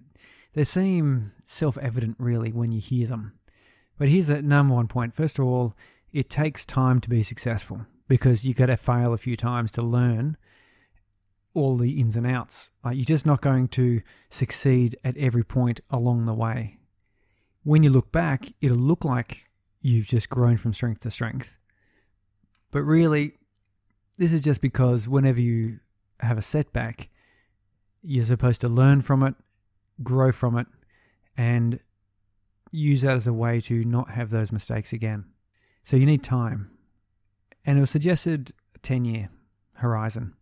they 0.53 0.63
seem 0.63 1.33
self 1.45 1.77
evident 1.77 2.15
really 2.19 2.51
when 2.51 2.71
you 2.71 2.79
hear 2.79 3.07
them. 3.07 3.33
But 3.97 4.09
here's 4.09 4.27
the 4.27 4.41
number 4.41 4.73
one 4.73 4.87
point. 4.87 5.13
First 5.13 5.39
of 5.39 5.45
all, 5.45 5.75
it 6.11 6.29
takes 6.29 6.65
time 6.65 6.99
to 6.99 7.09
be 7.09 7.23
successful 7.23 7.85
because 8.07 8.45
you 8.45 8.53
got 8.53 8.67
to 8.67 8.77
fail 8.77 9.13
a 9.13 9.17
few 9.17 9.35
times 9.35 9.71
to 9.73 9.81
learn 9.81 10.37
all 11.53 11.77
the 11.77 11.99
ins 11.99 12.15
and 12.15 12.27
outs. 12.27 12.69
Like 12.83 12.95
you're 12.95 13.05
just 13.05 13.25
not 13.25 13.41
going 13.41 13.67
to 13.69 14.01
succeed 14.29 14.97
at 15.03 15.17
every 15.17 15.43
point 15.43 15.81
along 15.89 16.25
the 16.25 16.33
way. 16.33 16.79
When 17.63 17.83
you 17.83 17.89
look 17.89 18.11
back, 18.11 18.53
it'll 18.61 18.77
look 18.77 19.05
like 19.05 19.49
you've 19.81 20.07
just 20.07 20.29
grown 20.29 20.57
from 20.57 20.73
strength 20.73 21.01
to 21.01 21.11
strength. 21.11 21.55
But 22.71 22.81
really, 22.83 23.33
this 24.17 24.33
is 24.33 24.41
just 24.41 24.61
because 24.61 25.07
whenever 25.07 25.39
you 25.39 25.79
have 26.19 26.37
a 26.37 26.41
setback, 26.41 27.09
you're 28.01 28.23
supposed 28.23 28.61
to 28.61 28.67
learn 28.69 29.01
from 29.01 29.23
it, 29.23 29.35
grow 30.01 30.31
from 30.31 30.57
it, 30.57 30.67
and 31.37 31.79
use 32.73 33.03
that 33.03 33.15
as 33.15 33.27
a 33.27 33.33
way 33.33 33.59
to 33.61 33.83
not 33.85 34.09
have 34.09 34.31
those 34.31 34.51
mistakes 34.51 34.91
again. 34.93 35.25
So 35.83 35.95
you 35.95 36.05
need 36.05 36.23
time. 36.23 36.71
And 37.65 37.77
it 37.77 37.81
was 37.81 37.91
suggested 37.91 38.51
a 38.75 38.79
10 38.79 39.05
year 39.05 39.29
horizon. 39.73 40.33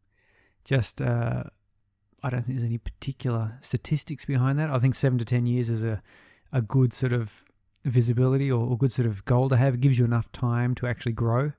Just, 0.64 1.02
uh, 1.02 1.44
I 2.24 2.30
don't 2.30 2.44
think 2.44 2.58
there's 2.58 2.68
any 2.68 2.78
particular 2.78 3.58
statistics 3.62 4.26
behind 4.26 4.58
that. 4.60 4.70
I 4.70 4.80
think 4.80 4.96
seven 4.96 5.18
to 5.20 5.26
10 5.26 5.46
years 5.46 5.70
is 5.70 5.84
a, 5.84 6.02
a 6.54 6.62
good 6.62 6.94
sort 6.94 7.14
of 7.14 7.44
visibility 7.84 8.52
or 8.52 8.78
good 8.78 8.92
sort 8.92 9.08
of 9.08 9.26
goal 9.26 9.50
to 9.50 9.58
have. 9.58 9.76
It 9.76 9.82
gives 9.82 10.00
you 10.00 10.06
enough 10.06 10.32
time 10.32 10.74
to 10.76 10.88
actually 10.88 11.14
grow. 11.14 11.52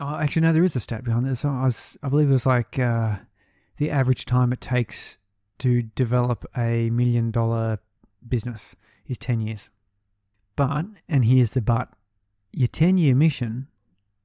Oh, 0.00 0.16
actually, 0.16 0.42
no, 0.42 0.52
there 0.52 0.64
is 0.64 0.76
a 0.76 0.80
stat 0.80 1.04
behind 1.04 1.24
this. 1.24 1.44
I, 1.44 1.64
was, 1.64 1.98
I 2.02 2.08
believe 2.08 2.28
it 2.28 2.32
was 2.32 2.46
like 2.46 2.78
uh, 2.78 3.16
the 3.76 3.90
average 3.90 4.24
time 4.24 4.52
it 4.52 4.60
takes 4.60 5.18
to 5.58 5.82
develop 5.82 6.44
a 6.56 6.90
million 6.90 7.30
dollar 7.30 7.78
business 8.26 8.76
is 9.06 9.18
10 9.18 9.40
years. 9.40 9.70
But, 10.56 10.86
and 11.08 11.26
here's 11.26 11.50
the 11.50 11.60
but, 11.60 11.90
your 12.52 12.68
10 12.68 12.96
year 12.96 13.14
mission 13.14 13.68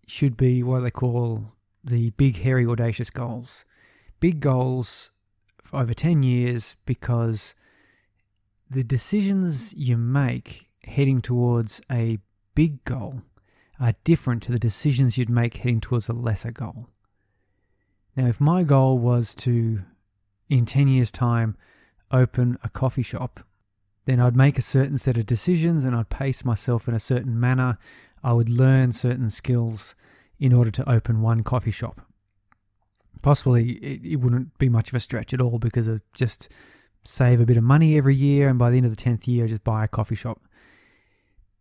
should 0.08 0.38
be 0.38 0.64
what 0.64 0.82
they 0.82 0.92
call 0.92 1.54
the 1.84 2.12
big, 2.12 2.38
hairy, 2.38 2.66
audacious 2.66 3.10
goals. 3.10 3.66
Big 4.20 4.40
goals 4.40 5.12
over 5.74 5.94
10 5.94 6.24
years 6.24 6.78
because 6.86 7.56
the 8.70 8.84
decisions 8.84 9.74
you 9.74 9.98
make 9.98 10.70
heading 10.86 11.22
towards 11.22 11.82
a 11.92 12.18
big 12.56 12.84
goal 12.86 13.22
are 13.80 13.94
different 14.04 14.44
to 14.44 14.52
the 14.52 14.60
decisions 14.60 15.18
you'd 15.18 15.30
make 15.30 15.58
heading 15.58 15.82
towards 15.82 16.08
a 16.08 16.14
lesser 16.14 16.52
goal. 16.52 16.88
Now, 18.16 18.28
if 18.28 18.40
my 18.40 18.64
goal 18.64 19.00
was 19.00 19.34
to, 19.36 19.82
in 20.50 20.66
10 20.66 20.88
years' 20.88 21.12
time, 21.12 21.58
open 22.12 22.58
a 22.64 22.70
coffee 22.70 23.02
shop, 23.02 23.40
then 24.06 24.20
I'd 24.20 24.36
make 24.36 24.58
a 24.58 24.64
certain 24.64 24.98
set 24.98 25.18
of 25.18 25.26
decisions 25.26 25.86
and 25.86 25.96
I'd 25.96 26.10
pace 26.10 26.44
myself 26.44 26.88
in 26.88 26.94
a 26.94 27.00
certain 27.00 27.40
manner. 27.40 27.78
I 28.24 28.34
would 28.34 28.50
learn 28.50 28.92
certain 28.92 29.30
skills 29.30 29.96
in 30.40 30.54
order 30.54 30.72
to 30.72 30.90
open 30.90 31.22
one 31.22 31.44
coffee 31.44 31.72
shop. 31.72 32.02
Possibly 33.22 33.74
it, 33.74 34.04
it 34.04 34.16
wouldn't 34.18 34.58
be 34.58 34.70
much 34.70 34.90
of 34.90 34.96
a 34.96 35.00
stretch 35.00 35.34
at 35.34 35.42
all 35.42 35.60
because 35.60 35.88
of 35.88 36.02
just 36.16 36.50
save 37.04 37.40
a 37.40 37.46
bit 37.46 37.58
of 37.58 37.64
money 37.64 37.98
every 37.98 38.16
year 38.16 38.48
and 38.48 38.58
by 38.58 38.70
the 38.70 38.78
end 38.78 38.86
of 38.86 38.96
the 38.96 39.04
10th 39.04 39.28
year 39.28 39.46
I 39.46 39.48
just 39.48 39.64
buy 39.64 39.84
a 39.84 39.88
coffee 39.88 40.16
shop. 40.16 40.42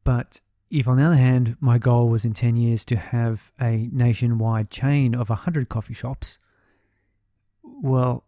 But 0.03 0.41
if 0.71 0.89
on 0.89 0.97
the 0.97 1.05
other 1.05 1.17
hand 1.17 1.57
my 1.61 1.77
goal 1.79 2.09
was 2.09 2.25
in 2.25 2.33
10 2.33 2.57
years 2.57 2.85
to 2.87 2.97
have 2.97 3.53
a 3.61 3.89
nationwide 3.93 4.71
chain 4.71 5.15
of 5.15 5.29
100 5.29 5.69
coffee 5.69 5.95
shops, 5.95 6.39
well, 7.63 8.25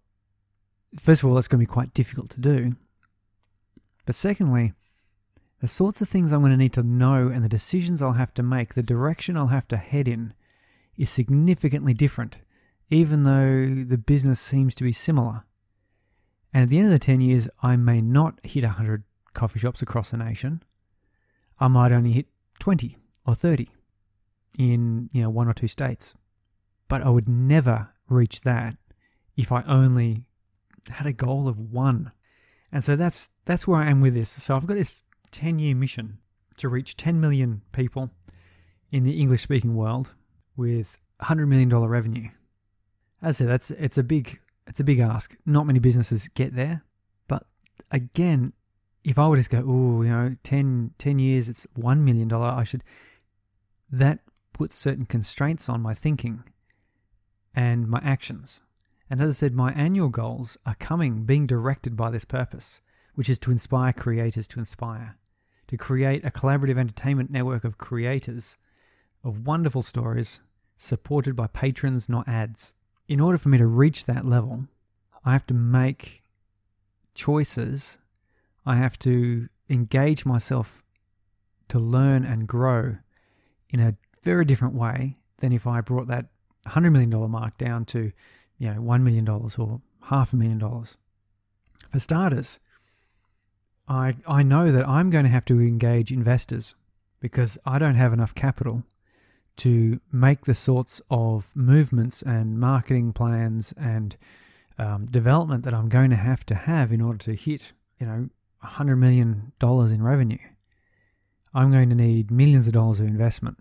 first 0.99 1.23
of 1.23 1.29
all, 1.29 1.35
that's 1.35 1.49
going 1.49 1.59
to 1.59 1.69
be 1.69 1.73
quite 1.73 1.95
difficult 1.95 2.31
to 2.31 2.41
do. 2.41 2.77
But 4.05 4.15
secondly, 4.15 4.73
the 5.61 5.69
sorts 5.69 6.01
of 6.01 6.09
things 6.09 6.33
I'm 6.33 6.41
going 6.41 6.51
to 6.51 6.57
need 6.57 6.73
to 6.73 6.83
know 6.83 7.29
and 7.29 7.45
the 7.45 7.49
decisions 7.49 8.03
I'll 8.03 8.13
have 8.13 8.35
to 8.35 8.43
make, 8.43 8.75
the 8.75 8.83
direction 8.83 9.37
I'll 9.37 9.47
have 9.47 9.69
to 9.69 9.77
head 9.77 10.09
in, 10.09 10.35
is 10.97 11.09
significantly 11.09 11.95
different, 11.95 12.39
even 12.91 13.23
though 13.23 13.85
the 13.85 13.99
business 13.99 14.41
seems 14.41 14.75
to 14.75 14.85
be 14.85 14.93
similar. 14.93 15.45
And 16.53 16.65
at 16.65 16.69
the 16.69 16.79
end 16.79 16.87
of 16.87 16.93
the 16.93 16.99
10 16.99 17.21
years, 17.21 17.49
I 17.63 17.77
may 17.77 18.01
not 18.01 18.39
hit 18.43 18.65
100 18.65 19.05
coffee 19.35 19.59
shops 19.59 19.83
across 19.83 20.11
the 20.11 20.17
nation. 20.17 20.63
I 21.59 21.69
might 21.69 21.93
only 21.93 22.13
hit 22.13 22.27
20 22.59 22.97
or 23.25 23.35
30 23.35 23.69
in, 24.59 25.09
you 25.13 25.23
know, 25.23 25.31
one 25.31 25.49
or 25.49 25.55
two 25.55 25.69
states. 25.69 26.15
But 26.89 27.03
I 27.03 27.09
would 27.09 27.29
never 27.29 27.91
reach 28.09 28.43
that 28.43 28.77
if 29.37 29.51
I 29.53 29.63
only 29.63 30.25
had 30.91 31.07
a 31.07 31.13
goal 31.13 31.49
of 31.49 31.59
one. 31.59 32.11
And 32.73 32.83
so 32.83 32.97
that's 32.97 33.31
that's 33.45 33.69
where 33.69 33.81
I 33.81 33.91
am 33.91 34.01
with 34.01 34.15
this. 34.15 34.31
So 34.31 34.57
I've 34.57 34.67
got 34.67 34.75
this 34.75 35.03
10 35.31 35.59
year 35.59 35.75
mission 35.75 36.19
to 36.57 36.69
reach 36.69 36.97
10 36.97 37.21
million 37.21 37.63
people 37.73 38.11
in 38.91 39.05
the 39.05 39.21
English 39.21 39.43
speaking 39.43 39.75
world 39.75 40.13
with 40.57 40.99
$100 41.23 41.49
million 41.49 41.69
revenue. 41.71 42.29
As 43.21 43.37
I 43.37 43.39
said, 43.39 43.49
that's 43.49 43.71
it's 43.73 43.99
a 43.99 44.03
big 44.03 44.41
it's 44.67 44.81
a 44.81 44.85
big 44.85 45.01
ask. 45.01 45.37
Not 45.45 45.67
many 45.67 45.79
businesses 45.79 46.29
get 46.29 46.55
there. 46.55 46.83
But 47.29 47.47
again, 47.91 48.53
if 49.05 49.19
I 49.19 49.29
were 49.29 49.41
to 49.41 49.49
go, 49.49 49.65
oh, 49.67 50.03
you 50.03 50.11
know, 50.11 50.37
10, 50.43 50.95
10 50.99 51.19
years, 51.19 51.49
it's 51.49 51.67
$1 51.79 51.99
million, 52.01 52.33
I 52.33 52.65
should, 52.65 52.85
that 53.91 54.21
puts 54.53 54.77
certain 54.77 55.07
constraints 55.07 55.69
on 55.69 55.81
my 55.81 55.95
thinking 55.95 56.45
and 57.55 57.89
my 57.89 58.01
actions. 58.05 58.61
And 59.13 59.21
as 59.21 59.29
I 59.29 59.37
said, 59.41 59.55
my 59.55 59.75
annual 59.75 60.09
goals 60.09 60.57
are 60.65 60.75
coming, 60.77 61.25
being 61.25 61.45
directed 61.45 61.99
by 61.99 62.09
this 62.09 62.25
purpose, 62.25 62.81
which 63.15 63.29
is 63.29 63.39
to 63.41 63.51
inspire 63.51 63.93
creators 63.93 64.49
to 64.49 64.59
inspire, 64.59 65.19
to 65.69 65.77
create 65.77 66.25
a 66.25 66.31
collaborative 66.31 66.79
entertainment 66.79 67.31
network 67.31 67.65
of 67.65 67.77
creators 67.77 68.57
of 69.23 69.47
wonderful 69.47 69.83
stories 69.83 70.41
supported 70.79 71.37
by 71.37 71.47
patrons, 71.47 72.09
not 72.09 72.27
ads. 72.27 72.73
In 73.07 73.21
order 73.21 73.37
for 73.37 73.51
me 73.51 73.59
to 73.59 73.67
reach 73.67 74.07
that 74.07 74.25
level, 74.25 74.67
I 75.27 75.33
have 75.33 75.47
to 75.49 75.55
make 75.55 76.23
choices. 77.15 77.99
I 78.65 78.77
have 78.77 78.99
to 79.01 79.47
engage 79.69 80.25
myself 80.25 80.83
to 81.69 81.79
learn 81.79 82.25
and 82.25 82.49
grow 82.49 82.97
in 83.69 83.79
a 83.79 83.95
very 84.23 84.47
different 84.47 84.73
way 84.73 85.17
than 85.41 85.53
if 85.53 85.67
I 85.67 85.83
brought 85.83 86.07
that 86.07 86.31
$100 86.67 86.93
million 86.93 87.31
mark 87.31 87.59
down 87.59 87.85
to 87.87 88.11
you 88.63 88.73
know, 88.73 88.81
$1 88.81 89.03
million 89.03 89.29
or 89.29 89.81
half 90.03 90.33
a 90.33 90.37
million 90.37 90.57
dollars. 90.57 90.97
For 91.91 91.99
starters, 91.99 92.61
I, 93.89 94.15
I 94.25 94.45
know 94.45 94.71
that 94.71 94.89
I'm 94.89 95.11
going 95.11 95.25
to 95.25 95.31
have 95.31 95.45
to 95.47 95.61
engage 95.61 96.13
investors 96.13 96.77
because 97.19 97.59
I 97.67 97.81
don't 97.81 97.97
have 97.97 98.13
enough 98.13 98.37
capital 98.37 98.85
to 99.57 100.01
make 100.13 100.45
the 100.45 100.55
sorts 100.55 101.03
of 101.11 101.51
movements 101.57 102.23
and 102.23 102.61
marketing 102.61 103.13
plans 103.13 103.75
and 103.77 104.17
um, 104.79 105.07
development 105.07 105.65
that 105.65 105.75
I'm 105.75 105.89
going 105.89 106.11
to 106.11 106.17
have 106.17 106.47
to 106.47 106.55
have 106.55 106.93
in 106.93 107.01
order 107.01 107.19
to 107.19 107.35
hit, 107.35 107.73
you 107.99 108.07
know, 108.07 108.29
$100 108.65 108.97
million 108.97 109.53
in 109.61 110.03
revenue. 110.05 110.39
I'm 111.53 111.73
going 111.73 111.89
to 111.89 111.97
need 111.97 112.31
millions 112.31 112.69
of 112.69 112.75
dollars 112.75 113.01
of 113.01 113.09
investment. 113.09 113.59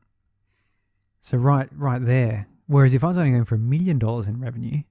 So 1.22 1.40
right, 1.40 1.70
right 1.76 2.06
there. 2.06 2.48
Whereas 2.68 2.94
if 2.94 3.04
I 3.04 3.08
was 3.08 3.18
only 3.18 3.32
going 3.32 3.46
for 3.46 3.56
a 3.56 3.60
million 3.60 3.98
dollars 3.98 4.28
in 4.28 4.40
revenue, 4.40 4.84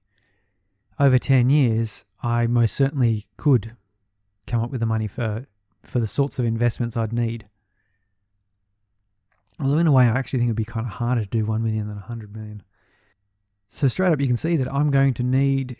over 1.01 1.17
10 1.17 1.49
years, 1.49 2.05
I 2.21 2.45
most 2.45 2.75
certainly 2.75 3.25
could 3.35 3.75
come 4.45 4.61
up 4.61 4.69
with 4.69 4.81
the 4.81 4.85
money 4.85 5.07
for, 5.07 5.47
for 5.81 5.99
the 5.99 6.05
sorts 6.05 6.37
of 6.37 6.45
investments 6.45 6.95
I'd 6.95 7.11
need. 7.11 7.47
Although, 9.59 9.79
in 9.79 9.87
a 9.87 9.91
way, 9.91 10.05
I 10.05 10.17
actually 10.17 10.39
think 10.39 10.49
it'd 10.49 10.55
be 10.57 10.63
kind 10.63 10.85
of 10.85 10.93
harder 10.93 11.21
to 11.21 11.27
do 11.27 11.43
1 11.43 11.63
million 11.63 11.87
than 11.87 11.95
100 11.95 12.35
million. 12.35 12.61
So, 13.67 13.87
straight 13.87 14.11
up, 14.11 14.21
you 14.21 14.27
can 14.27 14.37
see 14.37 14.55
that 14.57 14.71
I'm 14.71 14.91
going 14.91 15.15
to 15.15 15.23
need 15.23 15.77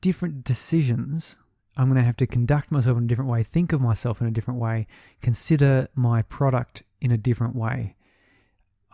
different 0.00 0.44
decisions. 0.44 1.36
I'm 1.76 1.86
going 1.86 1.98
to 1.98 2.06
have 2.06 2.16
to 2.18 2.26
conduct 2.26 2.70
myself 2.70 2.96
in 2.96 3.04
a 3.04 3.06
different 3.08 3.30
way, 3.30 3.42
think 3.42 3.72
of 3.72 3.80
myself 3.80 4.20
in 4.20 4.28
a 4.28 4.30
different 4.30 4.60
way, 4.60 4.86
consider 5.20 5.88
my 5.96 6.22
product 6.22 6.84
in 7.00 7.10
a 7.10 7.16
different 7.16 7.56
way. 7.56 7.96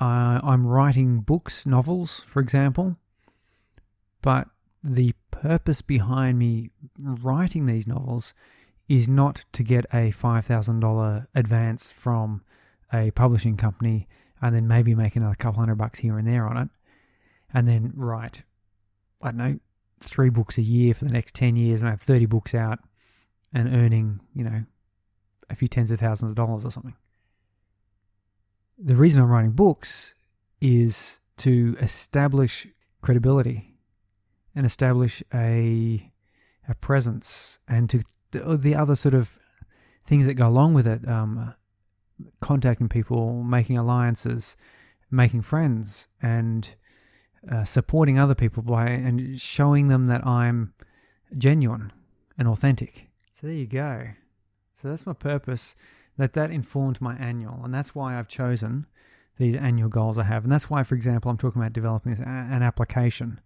Uh, 0.01 0.41
I'm 0.43 0.67
writing 0.67 1.21
books, 1.21 1.67
novels, 1.67 2.21
for 2.21 2.41
example, 2.41 2.97
but 4.23 4.49
the 4.83 5.15
purpose 5.31 5.83
behind 5.83 6.39
me 6.39 6.71
writing 7.03 7.67
these 7.67 7.87
novels 7.87 8.35
is 8.89 9.09
not 9.09 9.45
to 9.53 9.63
get 9.63 9.85
a 9.93 10.11
$5,000 10.11 11.27
advance 11.35 11.93
from 11.93 12.43
a 12.93 13.11
publishing 13.13 13.57
company 13.57 14.09
and 14.43 14.55
then 14.55 14.67
maybe 14.67 14.95
make 14.95 15.17
another 15.17 15.35
couple 15.35 15.61
hundred 15.61 15.77
bucks 15.77 16.01
here 16.01 16.19
and 16.19 16.27
there 16.27 16.47
on 16.47 16.57
it 16.57 16.69
and 17.53 17.69
then 17.69 17.93
write, 17.95 18.43
I 19.23 19.29
don't 19.29 19.37
know, 19.37 19.59
three 20.01 20.31
books 20.31 20.59
a 20.59 20.63
year 20.63 20.95
for 20.95 21.05
the 21.05 21.13
next 21.13 21.35
10 21.35 21.57
years 21.57 21.83
and 21.83 21.91
have 21.91 22.01
30 22.01 22.27
books 22.27 22.55
out 22.55 22.81
and 23.53 23.75
earning, 23.75 24.21
you 24.35 24.45
know, 24.45 24.65
a 25.49 25.55
few 25.55 25.69
tens 25.69 25.91
of 25.91 26.01
thousands 26.01 26.31
of 26.31 26.37
dollars 26.37 26.65
or 26.65 26.71
something. 26.71 26.97
The 28.79 28.97
reason 28.97 29.23
I'm 29.23 29.29
writing 29.29 29.51
books 29.51 30.15
is 30.61 31.21
to 31.39 31.77
establish 31.81 32.67
credibility 33.03 33.70
and 34.55 34.67
establish 34.67 35.23
a 35.33 36.13
a 36.69 36.75
presence 36.77 37.59
and 37.67 37.91
to 37.91 38.03
the 38.33 38.75
other 38.75 38.95
sort 38.95 39.15
of 39.15 39.39
things 40.05 40.27
that 40.27 40.35
go 40.35 40.49
along 40.49 40.75
with 40.75 40.87
it 40.87 41.07
um, 41.09 41.55
contacting 42.41 42.89
people 42.89 43.43
making 43.43 43.77
alliances 43.77 44.57
making 45.11 45.43
friends 45.43 46.09
and 46.23 46.77
uh, 47.51 47.65
supporting 47.65 48.19
other 48.19 48.35
people 48.35 48.63
by 48.63 48.87
and 48.89 49.41
showing 49.41 49.89
them 49.89 50.07
that 50.07 50.27
I'm 50.27 50.75
genuine 51.37 51.93
and 52.39 52.49
authentic. 52.49 53.09
So 53.33 53.47
there 53.47 53.57
you 53.57 53.67
go. 53.67 54.05
So 54.75 54.89
that's 54.89 55.07
my 55.07 55.13
purpose. 55.13 55.75
That 56.17 56.35
that 56.35 56.51
informed 56.51 57.01
my 57.01 57.17
annual, 57.17 57.61
and 57.65 57.73
that's 57.73 57.95
why 57.95 58.19
I've 58.19 58.29
chosen 58.29 58.87
these 59.39 59.55
annual 59.55 59.89
goals 59.89 60.19
I 60.19 60.25
have, 60.25 60.43
and 60.43 60.53
that's 60.53 60.69
why, 60.69 60.83
for 60.83 60.95
example, 60.95 61.31
I'm 61.31 61.39
talking 61.39 61.63
about 61.63 61.73
developing 61.73 62.13
an 62.13 62.63
application, 62.63 63.41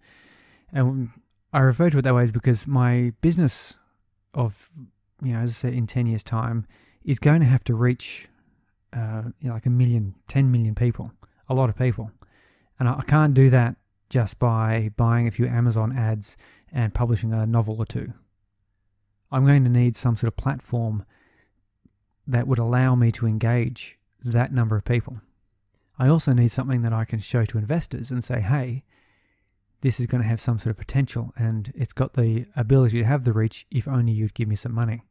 and 0.73 1.11
I 1.53 1.61
refer 1.61 1.91
to 1.91 1.99
it 1.99 2.03
that 2.03 2.15
way 2.15 2.25
is 2.25 2.33
because 2.33 2.67
my 2.67 3.13
business 3.21 3.77
of 4.33 4.69
you 5.23 5.33
know, 5.33 5.41
as 5.41 5.51
I 5.51 5.53
said, 5.53 5.75
in 5.75 5.87
ten 5.87 6.07
years' 6.07 6.25
time, 6.25 6.67
is 7.05 7.19
going 7.19 7.41
to 7.41 7.47
have 7.47 7.65
to 7.65 7.75
reach 7.75 8.29
uh, 8.95 9.23
you 9.41 9.49
know, 9.49 9.55
like 9.55 9.67
a 9.67 9.71
million, 9.71 10.15
10 10.29 10.51
million 10.51 10.75
people, 10.75 11.11
a 11.49 11.55
lot 11.55 11.69
of 11.69 11.77
people, 11.77 12.11
and 12.79 12.89
I 12.89 13.03
can't 13.07 13.35
do 13.35 13.51
that 13.51 13.77
just 14.09 14.39
by 14.39 14.91
buying 14.97 15.27
a 15.27 15.31
few 15.31 15.47
Amazon 15.47 15.97
ads 15.97 16.37
and 16.73 16.95
publishing 16.95 17.33
a 17.33 17.47
novel 17.47 17.77
or 17.79 17.87
two. 17.87 18.13
I'm 19.33 19.45
going 19.45 19.65
to 19.65 19.71
need 19.71 19.97
some 19.97 20.17
sort 20.17 20.29
of 20.29 20.37
platform 20.37 21.05
that 22.27 22.47
would 22.47 22.59
allow 22.59 22.95
me 22.95 23.11
to 23.13 23.27
engage 23.27 23.99
that 24.25 24.53
number 24.53 24.77
of 24.77 24.85
people. 24.85 25.21
I 25.99 26.09
also 26.09 26.33
need 26.33 26.51
something 26.51 26.83
that 26.83 26.93
I 26.93 27.05
can 27.05 27.19
show 27.19 27.45
to 27.45 27.59
investors 27.59 28.11
and 28.11 28.23
say, 28.23 28.41
hey, 28.41 28.85
this 29.85 30.01
is 30.01 30.07
going 30.07 30.23
to 30.23 30.27
have 30.27 30.41
some 30.41 30.59
sort 30.59 30.71
of 30.71 30.79
potential 30.79 31.35
and 31.37 31.71
it's 31.75 31.93
got 31.93 32.15
the 32.15 32.47
ability 32.57 32.99
to 32.99 33.05
have 33.05 33.25
the 33.25 33.35
reach 33.35 33.67
if 33.71 33.87
only 33.87 34.13
you'd 34.13 34.33
give 34.33 34.49
me 34.49 34.57
some 34.57 34.73
money. 34.73 35.03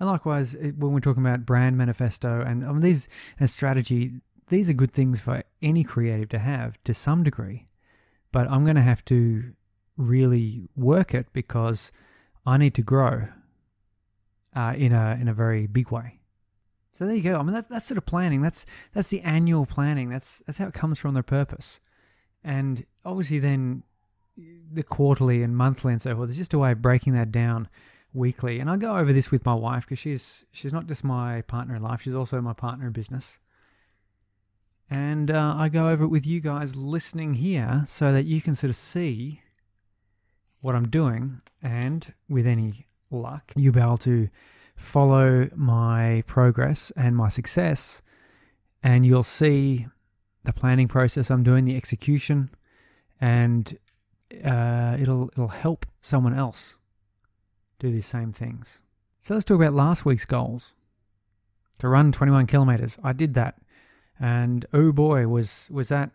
And 0.00 0.08
likewise, 0.08 0.56
when 0.56 0.92
we're 0.92 0.98
talking 0.98 1.24
about 1.24 1.46
brand 1.46 1.78
manifesto 1.78 2.40
and 2.40 2.64
I 2.64 2.72
mean, 2.72 2.80
these 2.80 3.08
and 3.38 3.48
strategy, 3.48 4.14
these 4.48 4.68
are 4.68 4.72
good 4.72 4.90
things 4.90 5.20
for 5.20 5.44
any 5.62 5.84
creative 5.84 6.28
to 6.30 6.40
have 6.40 6.82
to 6.82 6.92
some 6.92 7.22
degree. 7.22 7.66
But 8.32 8.50
I'm 8.50 8.64
going 8.64 8.74
to 8.74 8.82
have 8.82 9.04
to 9.04 9.52
really 9.96 10.68
work 10.74 11.14
it 11.14 11.28
because 11.32 11.92
I 12.44 12.56
need 12.56 12.74
to 12.74 12.82
grow 12.82 13.28
uh, 14.56 14.74
in 14.76 14.92
a 14.92 15.18
in 15.20 15.28
a 15.28 15.34
very 15.34 15.68
big 15.68 15.92
way. 15.92 16.18
So 16.94 17.06
there 17.06 17.14
you 17.14 17.22
go. 17.22 17.38
I 17.38 17.44
mean, 17.44 17.52
that, 17.52 17.68
that's 17.68 17.86
sort 17.86 17.98
of 17.98 18.06
planning. 18.06 18.42
That's 18.42 18.66
that's 18.92 19.10
the 19.10 19.20
annual 19.20 19.66
planning. 19.66 20.10
That's 20.10 20.42
that's 20.46 20.58
how 20.58 20.66
it 20.66 20.74
comes 20.74 20.98
from 20.98 21.14
the 21.14 21.22
purpose. 21.22 21.80
And 22.42 22.86
obviously, 23.04 23.38
then 23.38 23.84
the 24.72 24.82
quarterly 24.82 25.42
and 25.42 25.56
monthly 25.56 25.92
and 25.92 26.00
so 26.00 26.14
forth. 26.14 26.28
There's 26.28 26.38
just 26.38 26.54
a 26.54 26.58
way 26.58 26.72
of 26.72 26.82
breaking 26.82 27.12
that 27.14 27.32
down 27.32 27.68
weekly. 28.12 28.60
And 28.60 28.70
I 28.70 28.76
go 28.76 28.96
over 28.96 29.12
this 29.12 29.30
with 29.30 29.44
my 29.44 29.54
wife 29.54 29.84
because 29.84 29.98
she's 29.98 30.44
she's 30.52 30.72
not 30.72 30.86
just 30.86 31.04
my 31.04 31.42
partner 31.42 31.76
in 31.76 31.82
life; 31.82 32.02
she's 32.02 32.14
also 32.14 32.40
my 32.40 32.52
partner 32.52 32.86
in 32.86 32.92
business. 32.92 33.38
And 34.88 35.30
uh, 35.30 35.54
I 35.56 35.68
go 35.68 35.88
over 35.88 36.04
it 36.04 36.08
with 36.08 36.26
you 36.26 36.40
guys 36.40 36.74
listening 36.74 37.34
here 37.34 37.84
so 37.86 38.12
that 38.12 38.24
you 38.24 38.40
can 38.40 38.56
sort 38.56 38.70
of 38.70 38.76
see 38.76 39.42
what 40.60 40.74
I'm 40.74 40.88
doing, 40.88 41.40
and 41.62 42.12
with 42.28 42.46
any 42.46 42.86
luck, 43.10 43.52
you'll 43.56 43.72
be 43.72 43.80
able 43.80 43.96
to 43.98 44.28
follow 44.76 45.48
my 45.54 46.24
progress 46.26 46.90
and 46.96 47.16
my 47.16 47.28
success, 47.28 48.02
and 48.82 49.06
you'll 49.06 49.22
see 49.22 49.86
the 50.44 50.52
planning 50.52 50.88
process 50.88 51.30
I'm 51.30 51.42
doing, 51.42 51.66
the 51.66 51.76
execution, 51.76 52.50
and 53.20 53.78
uh, 54.44 54.96
it'll 55.00 55.28
it'll 55.28 55.48
help 55.48 55.86
someone 56.00 56.34
else 56.34 56.76
do 57.78 57.90
these 57.90 58.06
same 58.06 58.32
things. 58.32 58.80
So 59.20 59.34
let's 59.34 59.44
talk 59.44 59.56
about 59.56 59.74
last 59.74 60.04
week's 60.04 60.24
goals. 60.24 60.74
To 61.78 61.88
run 61.88 62.12
21 62.12 62.46
kilometers, 62.46 62.98
I 63.02 63.12
did 63.12 63.34
that, 63.34 63.56
and 64.18 64.66
oh 64.72 64.92
boy, 64.92 65.26
was 65.26 65.68
was 65.70 65.88
that 65.88 66.10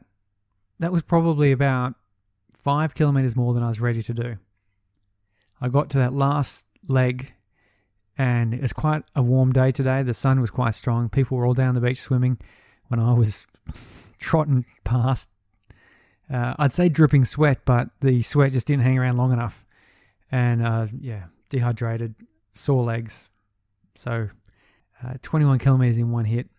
that 0.80 0.92
was 0.92 1.02
probably 1.02 1.52
about 1.52 1.96
five 2.52 2.94
kilometers 2.96 3.36
more 3.36 3.54
than 3.54 3.64
I 3.64 3.68
was 3.68 3.80
ready 3.80 4.04
to 4.04 4.14
do. 4.14 4.38
I 5.62 5.70
got 5.70 5.90
to 5.92 5.98
that 6.00 6.14
last 6.14 6.68
leg, 6.88 7.34
and 8.18 8.54
it's 8.54 8.74
quite 8.74 9.04
a 9.16 9.24
warm 9.24 9.54
day 9.54 9.72
today. 9.72 10.04
The 10.04 10.14
sun 10.14 10.40
was 10.40 10.52
quite 10.52 10.76
strong. 10.76 11.10
People 11.10 11.38
were 11.38 11.46
all 11.46 11.54
down 11.54 11.74
the 11.74 11.82
beach 11.82 12.02
swimming 12.02 12.38
when 12.88 13.00
I 13.00 13.14
was 13.14 13.48
trotting 14.20 14.66
past. 14.84 15.30
Uh, 16.32 16.56
I'd 16.58 16.74
say 16.74 16.90
dripping 16.90 17.26
sweat, 17.26 17.60
but 17.66 17.90
the 18.02 18.22
sweat 18.22 18.52
just 18.52 18.68
didn't 18.68 18.84
hang 18.84 18.98
around 18.98 19.18
long 19.18 19.32
enough. 19.32 19.66
And 20.32 20.66
uh, 20.66 20.88
yeah, 21.00 21.26
dehydrated, 21.50 22.16
sore 22.54 22.84
legs. 22.84 23.30
So 23.94 24.30
uh, 25.04 25.14
21 25.22 25.60
kilometers 25.60 25.98
in 25.98 26.12
one 26.12 26.26
hit. 26.26 26.50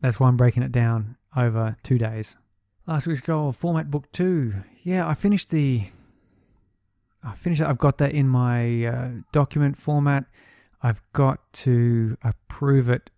That's 0.00 0.18
why 0.18 0.28
I'm 0.28 0.36
breaking 0.36 0.62
it 0.62 0.72
down 0.72 1.16
over 1.36 1.76
two 1.82 1.98
days. 1.98 2.36
Last 2.86 3.06
week's 3.06 3.20
goal, 3.20 3.52
format 3.52 3.90
book 3.90 4.10
two. 4.12 4.54
Yeah, 4.82 5.08
I 5.08 5.14
finished 5.14 5.50
the. 5.50 5.84
I 7.22 7.34
finished. 7.34 7.62
I've 7.62 7.78
got 7.78 7.96
that 7.98 8.12
in 8.12 8.28
my 8.28 8.84
uh, 8.84 9.08
document 9.32 9.78
format. 9.78 10.26
I've 10.82 11.00
got 11.14 11.50
to 11.54 12.18
approve 12.22 12.90
it, 12.90 13.08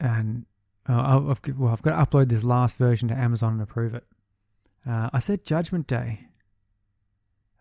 and 0.00 0.46
uh, 0.88 1.28
I've, 1.28 1.40
well, 1.58 1.70
I've 1.70 1.82
got 1.82 1.90
to 1.90 2.10
upload 2.10 2.30
this 2.30 2.42
last 2.44 2.78
version 2.78 3.08
to 3.08 3.14
Amazon 3.14 3.54
and 3.54 3.62
approve 3.62 3.92
it. 3.92 4.04
Uh, 4.88 5.10
I 5.12 5.18
said 5.18 5.44
Judgment 5.44 5.86
Day. 5.86 6.28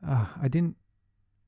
Uh, 0.06 0.26
I 0.42 0.48
didn't. 0.48 0.76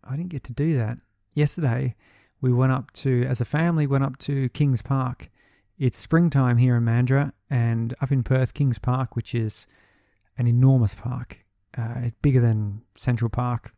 I 0.03 0.15
didn't 0.15 0.29
get 0.29 0.43
to 0.45 0.53
do 0.53 0.77
that 0.77 0.97
yesterday. 1.35 1.95
We 2.41 2.51
went 2.51 2.71
up 2.71 2.91
to, 2.93 3.23
as 3.27 3.39
a 3.39 3.45
family, 3.45 3.85
went 3.85 4.03
up 4.03 4.17
to 4.19 4.49
Kings 4.49 4.81
Park. 4.81 5.29
It's 5.77 5.97
springtime 5.97 6.57
here 6.57 6.75
in 6.75 6.83
Mandurah, 6.83 7.33
and 7.49 7.93
up 8.01 8.11
in 8.11 8.23
Perth, 8.23 8.53
Kings 8.53 8.79
Park, 8.79 9.15
which 9.15 9.35
is 9.35 9.67
an 10.37 10.47
enormous 10.47 10.95
park. 10.95 11.45
Uh, 11.77 11.93
it's 11.97 12.15
bigger 12.21 12.41
than 12.41 12.81
Central 12.95 13.29
Park. 13.29 13.73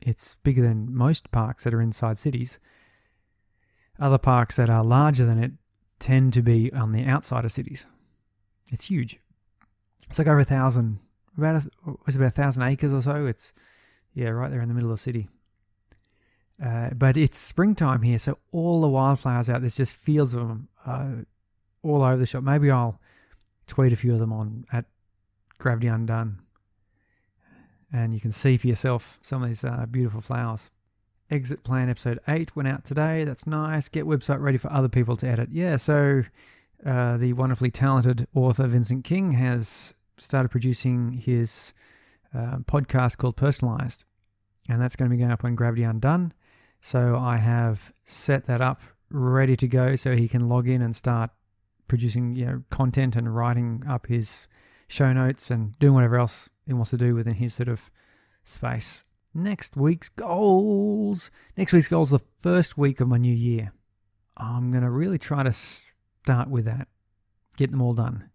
It's 0.00 0.36
bigger 0.44 0.62
than 0.62 0.94
most 0.94 1.30
parks 1.32 1.64
that 1.64 1.74
are 1.74 1.82
inside 1.82 2.18
cities. 2.18 2.58
Other 3.98 4.18
parks 4.18 4.56
that 4.56 4.70
are 4.70 4.84
larger 4.84 5.26
than 5.26 5.42
it 5.42 5.52
tend 5.98 6.32
to 6.34 6.42
be 6.42 6.72
on 6.72 6.92
the 6.92 7.04
outside 7.04 7.44
of 7.44 7.52
cities. 7.52 7.86
It's 8.70 8.86
huge. 8.86 9.18
It's 10.08 10.18
like 10.18 10.28
over 10.28 10.40
a 10.40 10.44
thousand, 10.44 10.98
about 11.36 11.64
a, 11.64 11.90
about 11.90 12.20
a 12.20 12.30
thousand 12.30 12.62
acres 12.62 12.94
or 12.94 13.02
so. 13.02 13.26
It's 13.26 13.52
yeah, 14.14 14.28
right 14.28 14.50
there 14.50 14.62
in 14.62 14.68
the 14.68 14.74
middle 14.74 14.90
of 14.90 14.98
the 14.98 15.02
city. 15.02 15.28
Uh, 16.62 16.90
but 16.94 17.16
it's 17.16 17.38
springtime 17.38 18.02
here, 18.02 18.18
so 18.18 18.38
all 18.50 18.80
the 18.80 18.88
wildflowers 18.88 19.50
out. 19.50 19.60
There's 19.60 19.76
just 19.76 19.94
fields 19.94 20.34
of 20.34 20.48
them 20.48 20.68
uh, 20.86 21.08
all 21.82 22.02
over 22.02 22.16
the 22.16 22.26
shop. 22.26 22.42
Maybe 22.42 22.70
I'll 22.70 22.98
tweet 23.66 23.92
a 23.92 23.96
few 23.96 24.14
of 24.14 24.20
them 24.20 24.32
on 24.32 24.64
at 24.72 24.86
Gravity 25.58 25.88
Undone. 25.88 26.40
And 27.92 28.14
you 28.14 28.20
can 28.20 28.32
see 28.32 28.56
for 28.56 28.66
yourself 28.66 29.18
some 29.22 29.42
of 29.42 29.48
these 29.48 29.64
uh, 29.64 29.86
beautiful 29.90 30.20
flowers. 30.20 30.70
Exit 31.30 31.64
Plan 31.64 31.90
episode 31.90 32.20
8 32.28 32.54
went 32.54 32.68
out 32.68 32.84
today. 32.84 33.24
That's 33.24 33.46
nice. 33.46 33.88
Get 33.88 34.06
website 34.06 34.40
ready 34.40 34.58
for 34.58 34.72
other 34.72 34.88
people 34.88 35.16
to 35.16 35.28
edit. 35.28 35.48
Yeah, 35.52 35.76
so 35.76 36.22
uh, 36.84 37.16
the 37.16 37.32
wonderfully 37.32 37.70
talented 37.70 38.26
author 38.34 38.66
Vincent 38.66 39.04
King 39.04 39.32
has 39.32 39.94
started 40.18 40.48
producing 40.50 41.12
his 41.12 41.74
uh, 42.34 42.58
podcast 42.58 43.18
called 43.18 43.36
Personalized. 43.36 44.04
And 44.68 44.80
that's 44.80 44.96
going 44.96 45.10
to 45.10 45.16
be 45.16 45.20
going 45.20 45.32
up 45.32 45.44
on 45.44 45.54
Gravity 45.54 45.84
Undone. 45.84 46.32
So 46.80 47.16
I 47.16 47.38
have 47.38 47.92
set 48.04 48.44
that 48.46 48.60
up 48.60 48.80
ready 49.10 49.56
to 49.56 49.68
go 49.68 49.96
so 49.96 50.16
he 50.16 50.28
can 50.28 50.48
log 50.48 50.68
in 50.68 50.82
and 50.82 50.94
start 50.94 51.30
producing 51.88 52.34
you 52.34 52.46
know, 52.46 52.62
content 52.70 53.16
and 53.16 53.34
writing 53.34 53.82
up 53.88 54.06
his 54.06 54.48
show 54.88 55.12
notes 55.12 55.50
and 55.50 55.78
doing 55.78 55.94
whatever 55.94 56.18
else 56.18 56.48
he 56.66 56.72
wants 56.72 56.90
to 56.90 56.96
do 56.96 57.14
within 57.14 57.34
his 57.34 57.54
sort 57.54 57.68
of 57.68 57.90
space. 58.42 59.04
Next 59.34 59.76
week's 59.76 60.08
goals. 60.08 61.30
Next 61.56 61.72
week's 61.72 61.88
goals 61.88 62.10
the 62.10 62.20
first 62.38 62.78
week 62.78 63.00
of 63.00 63.08
my 63.08 63.18
new 63.18 63.34
year. 63.34 63.72
I'm 64.36 64.70
going 64.70 64.82
to 64.82 64.90
really 64.90 65.18
try 65.18 65.42
to 65.42 65.52
start 66.26 66.50
with 66.50 66.64
that. 66.64 66.88
Get 67.56 67.70
them 67.70 67.80
all 67.80 67.94
done. 67.94 68.30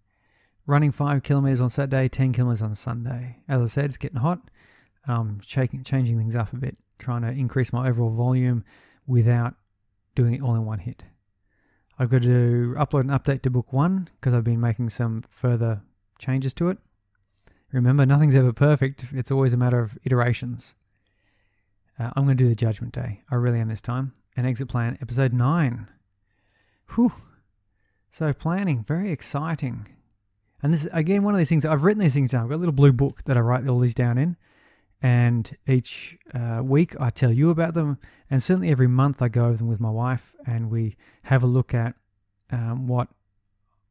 Running 0.66 0.94
five 0.94 1.24
kilometers 1.24 1.60
on 1.60 1.70
Saturday, 1.70 2.08
10 2.08 2.32
kilometers 2.32 2.62
on 2.62 2.74
Sunday. 2.74 3.40
As 3.50 3.62
I 3.62 3.66
said, 3.66 3.86
it's 3.86 3.98
getting 3.98 4.22
hot. 4.22 4.40
I'm 5.10 5.42
changing, 5.42 5.84
changing 5.84 6.18
things 6.18 6.34
up 6.34 6.54
a 6.54 6.56
bit, 6.56 6.78
trying 7.00 7.24
to 7.24 7.28
increase 7.28 7.74
my 7.74 7.90
overall 7.90 8.10
volume 8.10 8.64
without 9.06 9.56
doing 10.16 10.36
it 10.36 10.42
all 10.42 10.56
in 10.56 10.66
one 10.66 10.80
hit. 10.80 11.04
I've 12.00 12.10
got 12.10 12.22
to 12.22 12.76
upload 12.78 13.02
an 13.02 13.10
update 13.10 13.42
to 13.42 13.50
book 13.50 13.74
one 13.74 14.08
because 14.22 14.34
I've 14.34 14.46
been 14.46 14.62
making 14.62 14.90
some 14.90 15.26
further 15.28 15.82
changes 16.18 16.54
to 16.56 16.70
it. 16.70 16.78
Remember, 17.74 18.06
nothing's 18.06 18.36
ever 18.36 18.54
perfect. 18.54 19.08
It's 19.12 19.32
always 19.32 19.52
a 19.52 19.58
matter 19.58 19.80
of 19.80 19.98
iterations. 20.06 20.76
Uh, 22.00 22.12
I'm 22.16 22.24
going 22.24 22.38
to 22.38 22.44
do 22.44 22.48
the 22.50 22.56
Judgment 22.56 22.94
Day. 22.94 23.20
I 23.30 23.36
really 23.36 23.60
am 23.60 23.68
this 23.68 23.82
time. 23.82 24.14
An 24.38 24.46
Exit 24.46 24.70
Plan, 24.70 24.98
episode 25.02 25.34
9. 25.34 25.90
Whew. 26.96 27.12
So, 28.14 28.34
planning, 28.34 28.84
very 28.84 29.10
exciting. 29.10 29.88
And 30.62 30.74
this 30.74 30.86
is, 30.86 30.90
again, 30.92 31.24
one 31.24 31.34
of 31.34 31.38
these 31.38 31.48
things, 31.48 31.66
I've 31.66 31.86
written 31.86 32.04
these 32.04 32.14
things 32.14 32.32
down. 32.32 32.44
I've 32.44 32.50
got 32.50 32.58
a 32.58 32.58
little 32.58 32.74
blue 32.74 32.92
book 32.92 33.24
that 33.24 33.38
I 33.38 33.40
write 33.40 33.66
all 33.70 33.80
these 33.80 33.96
down 33.96 34.18
in. 34.18 34.36
And 35.02 35.56
each 35.66 36.18
uh, 36.34 36.62
week 36.62 36.94
I 37.00 37.10
tell 37.10 37.32
you 37.32 37.52
about 37.52 37.74
them. 37.74 37.98
And 38.30 38.44
certainly 38.44 38.70
every 38.70 38.88
month 38.88 39.22
I 39.22 39.30
go 39.30 39.46
over 39.46 39.58
them 39.58 39.70
with 39.70 39.80
my 39.80 39.90
wife 39.90 40.36
and 40.46 40.70
we 40.70 40.98
have 41.24 41.42
a 41.42 41.48
look 41.48 41.74
at 41.74 41.96
um, 42.52 42.86
what 42.86 43.08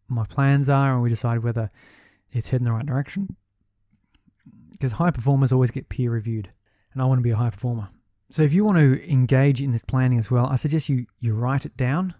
my 0.07 0.27
plans 0.27 0.69
are 0.69 0.93
and 0.93 1.03
we 1.03 1.09
decide 1.09 1.43
whether 1.43 1.71
it's 2.31 2.51
heading 2.51 2.67
the 2.67 2.73
right 2.73 2.87
direction. 2.87 3.37
Because 4.73 4.93
high 4.93 5.11
performers 5.11 5.51
always 5.51 5.71
get 5.71 5.89
peer 5.89 6.11
reviewed. 6.11 6.51
And 6.93 7.01
I 7.01 7.07
want 7.07 7.19
to 7.19 7.23
be 7.23 7.31
a 7.31 7.37
high 7.37 7.51
performer. 7.51 7.89
So 8.31 8.43
if 8.43 8.53
you 8.53 8.65
want 8.65 8.79
to 8.79 9.11
engage 9.11 9.63
in 9.63 9.73
this 9.73 9.83
planning 9.83 10.19
as 10.19 10.31
well, 10.31 10.47
I 10.47 10.57
suggest 10.57 10.91
you, 10.91 11.07
you 11.19 11.33
write 11.33 11.65
it 11.65 11.77
down. 11.79 12.15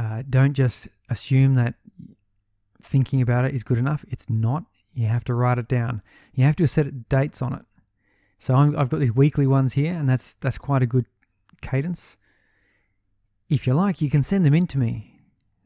Uh, 0.00 0.22
don't 0.30 0.54
just 0.54 0.88
assume 1.10 1.56
that 1.56 1.74
thinking 2.82 3.20
about 3.20 3.44
it 3.44 3.54
is 3.54 3.62
good 3.62 3.76
enough. 3.76 4.02
It's 4.08 4.30
not. 4.30 4.64
You 4.94 5.08
have 5.08 5.24
to 5.24 5.34
write 5.34 5.58
it 5.58 5.68
down. 5.68 6.00
You 6.34 6.44
have 6.44 6.56
to 6.56 6.66
set 6.66 7.10
dates 7.10 7.42
on 7.42 7.52
it. 7.52 7.62
So 8.38 8.54
i 8.54 8.64
have 8.64 8.88
got 8.88 9.00
these 9.00 9.14
weekly 9.14 9.46
ones 9.46 9.74
here, 9.74 9.92
and 9.92 10.08
that's 10.08 10.32
that's 10.32 10.56
quite 10.56 10.82
a 10.82 10.86
good 10.86 11.04
cadence. 11.60 12.16
If 13.50 13.66
you 13.66 13.74
like, 13.74 14.00
you 14.00 14.08
can 14.08 14.22
send 14.22 14.46
them 14.46 14.54
in 14.54 14.66
to 14.68 14.78
me, 14.78 15.20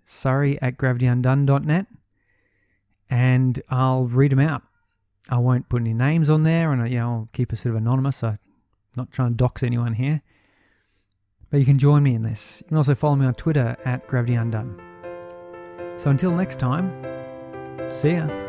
surrey 0.05 0.61
at 0.61 0.79
gravityundone.net, 0.79 1.87
and 3.09 3.63
I'll 3.69 4.07
read 4.07 4.33
them 4.33 4.41
out. 4.41 4.63
I 5.31 5.39
won't 5.39 5.69
put 5.69 5.83
any 5.83 5.95
names 5.95 6.29
on 6.29 6.43
there, 6.43 6.73
and 6.73 6.91
you 6.91 6.99
know, 6.99 7.09
I'll 7.09 7.29
keep 7.33 7.53
it 7.53 7.57
sort 7.57 7.77
of 7.77 7.83
anonymous. 7.83 8.25
I'm 8.25 8.37
not 8.97 9.13
trying 9.13 9.31
to 9.31 9.37
dox 9.37 9.63
anyone 9.63 9.93
here. 9.93 10.23
But 11.55 11.61
you 11.61 11.67
can 11.67 11.79
join 11.79 12.03
me 12.03 12.17
in 12.17 12.23
this. 12.25 12.63
You 12.63 12.67
can 12.71 12.77
also 12.79 12.97
follow 12.97 13.15
me 13.15 13.27
on 13.27 13.35
Twitter 13.35 13.77
at 13.85 14.09
Gravity 14.09 14.35
Undone. 14.35 14.77
So 15.97 16.11
until 16.11 16.33
next 16.33 16.59
time, 16.59 16.91
see 17.93 18.15
ya. 18.15 18.44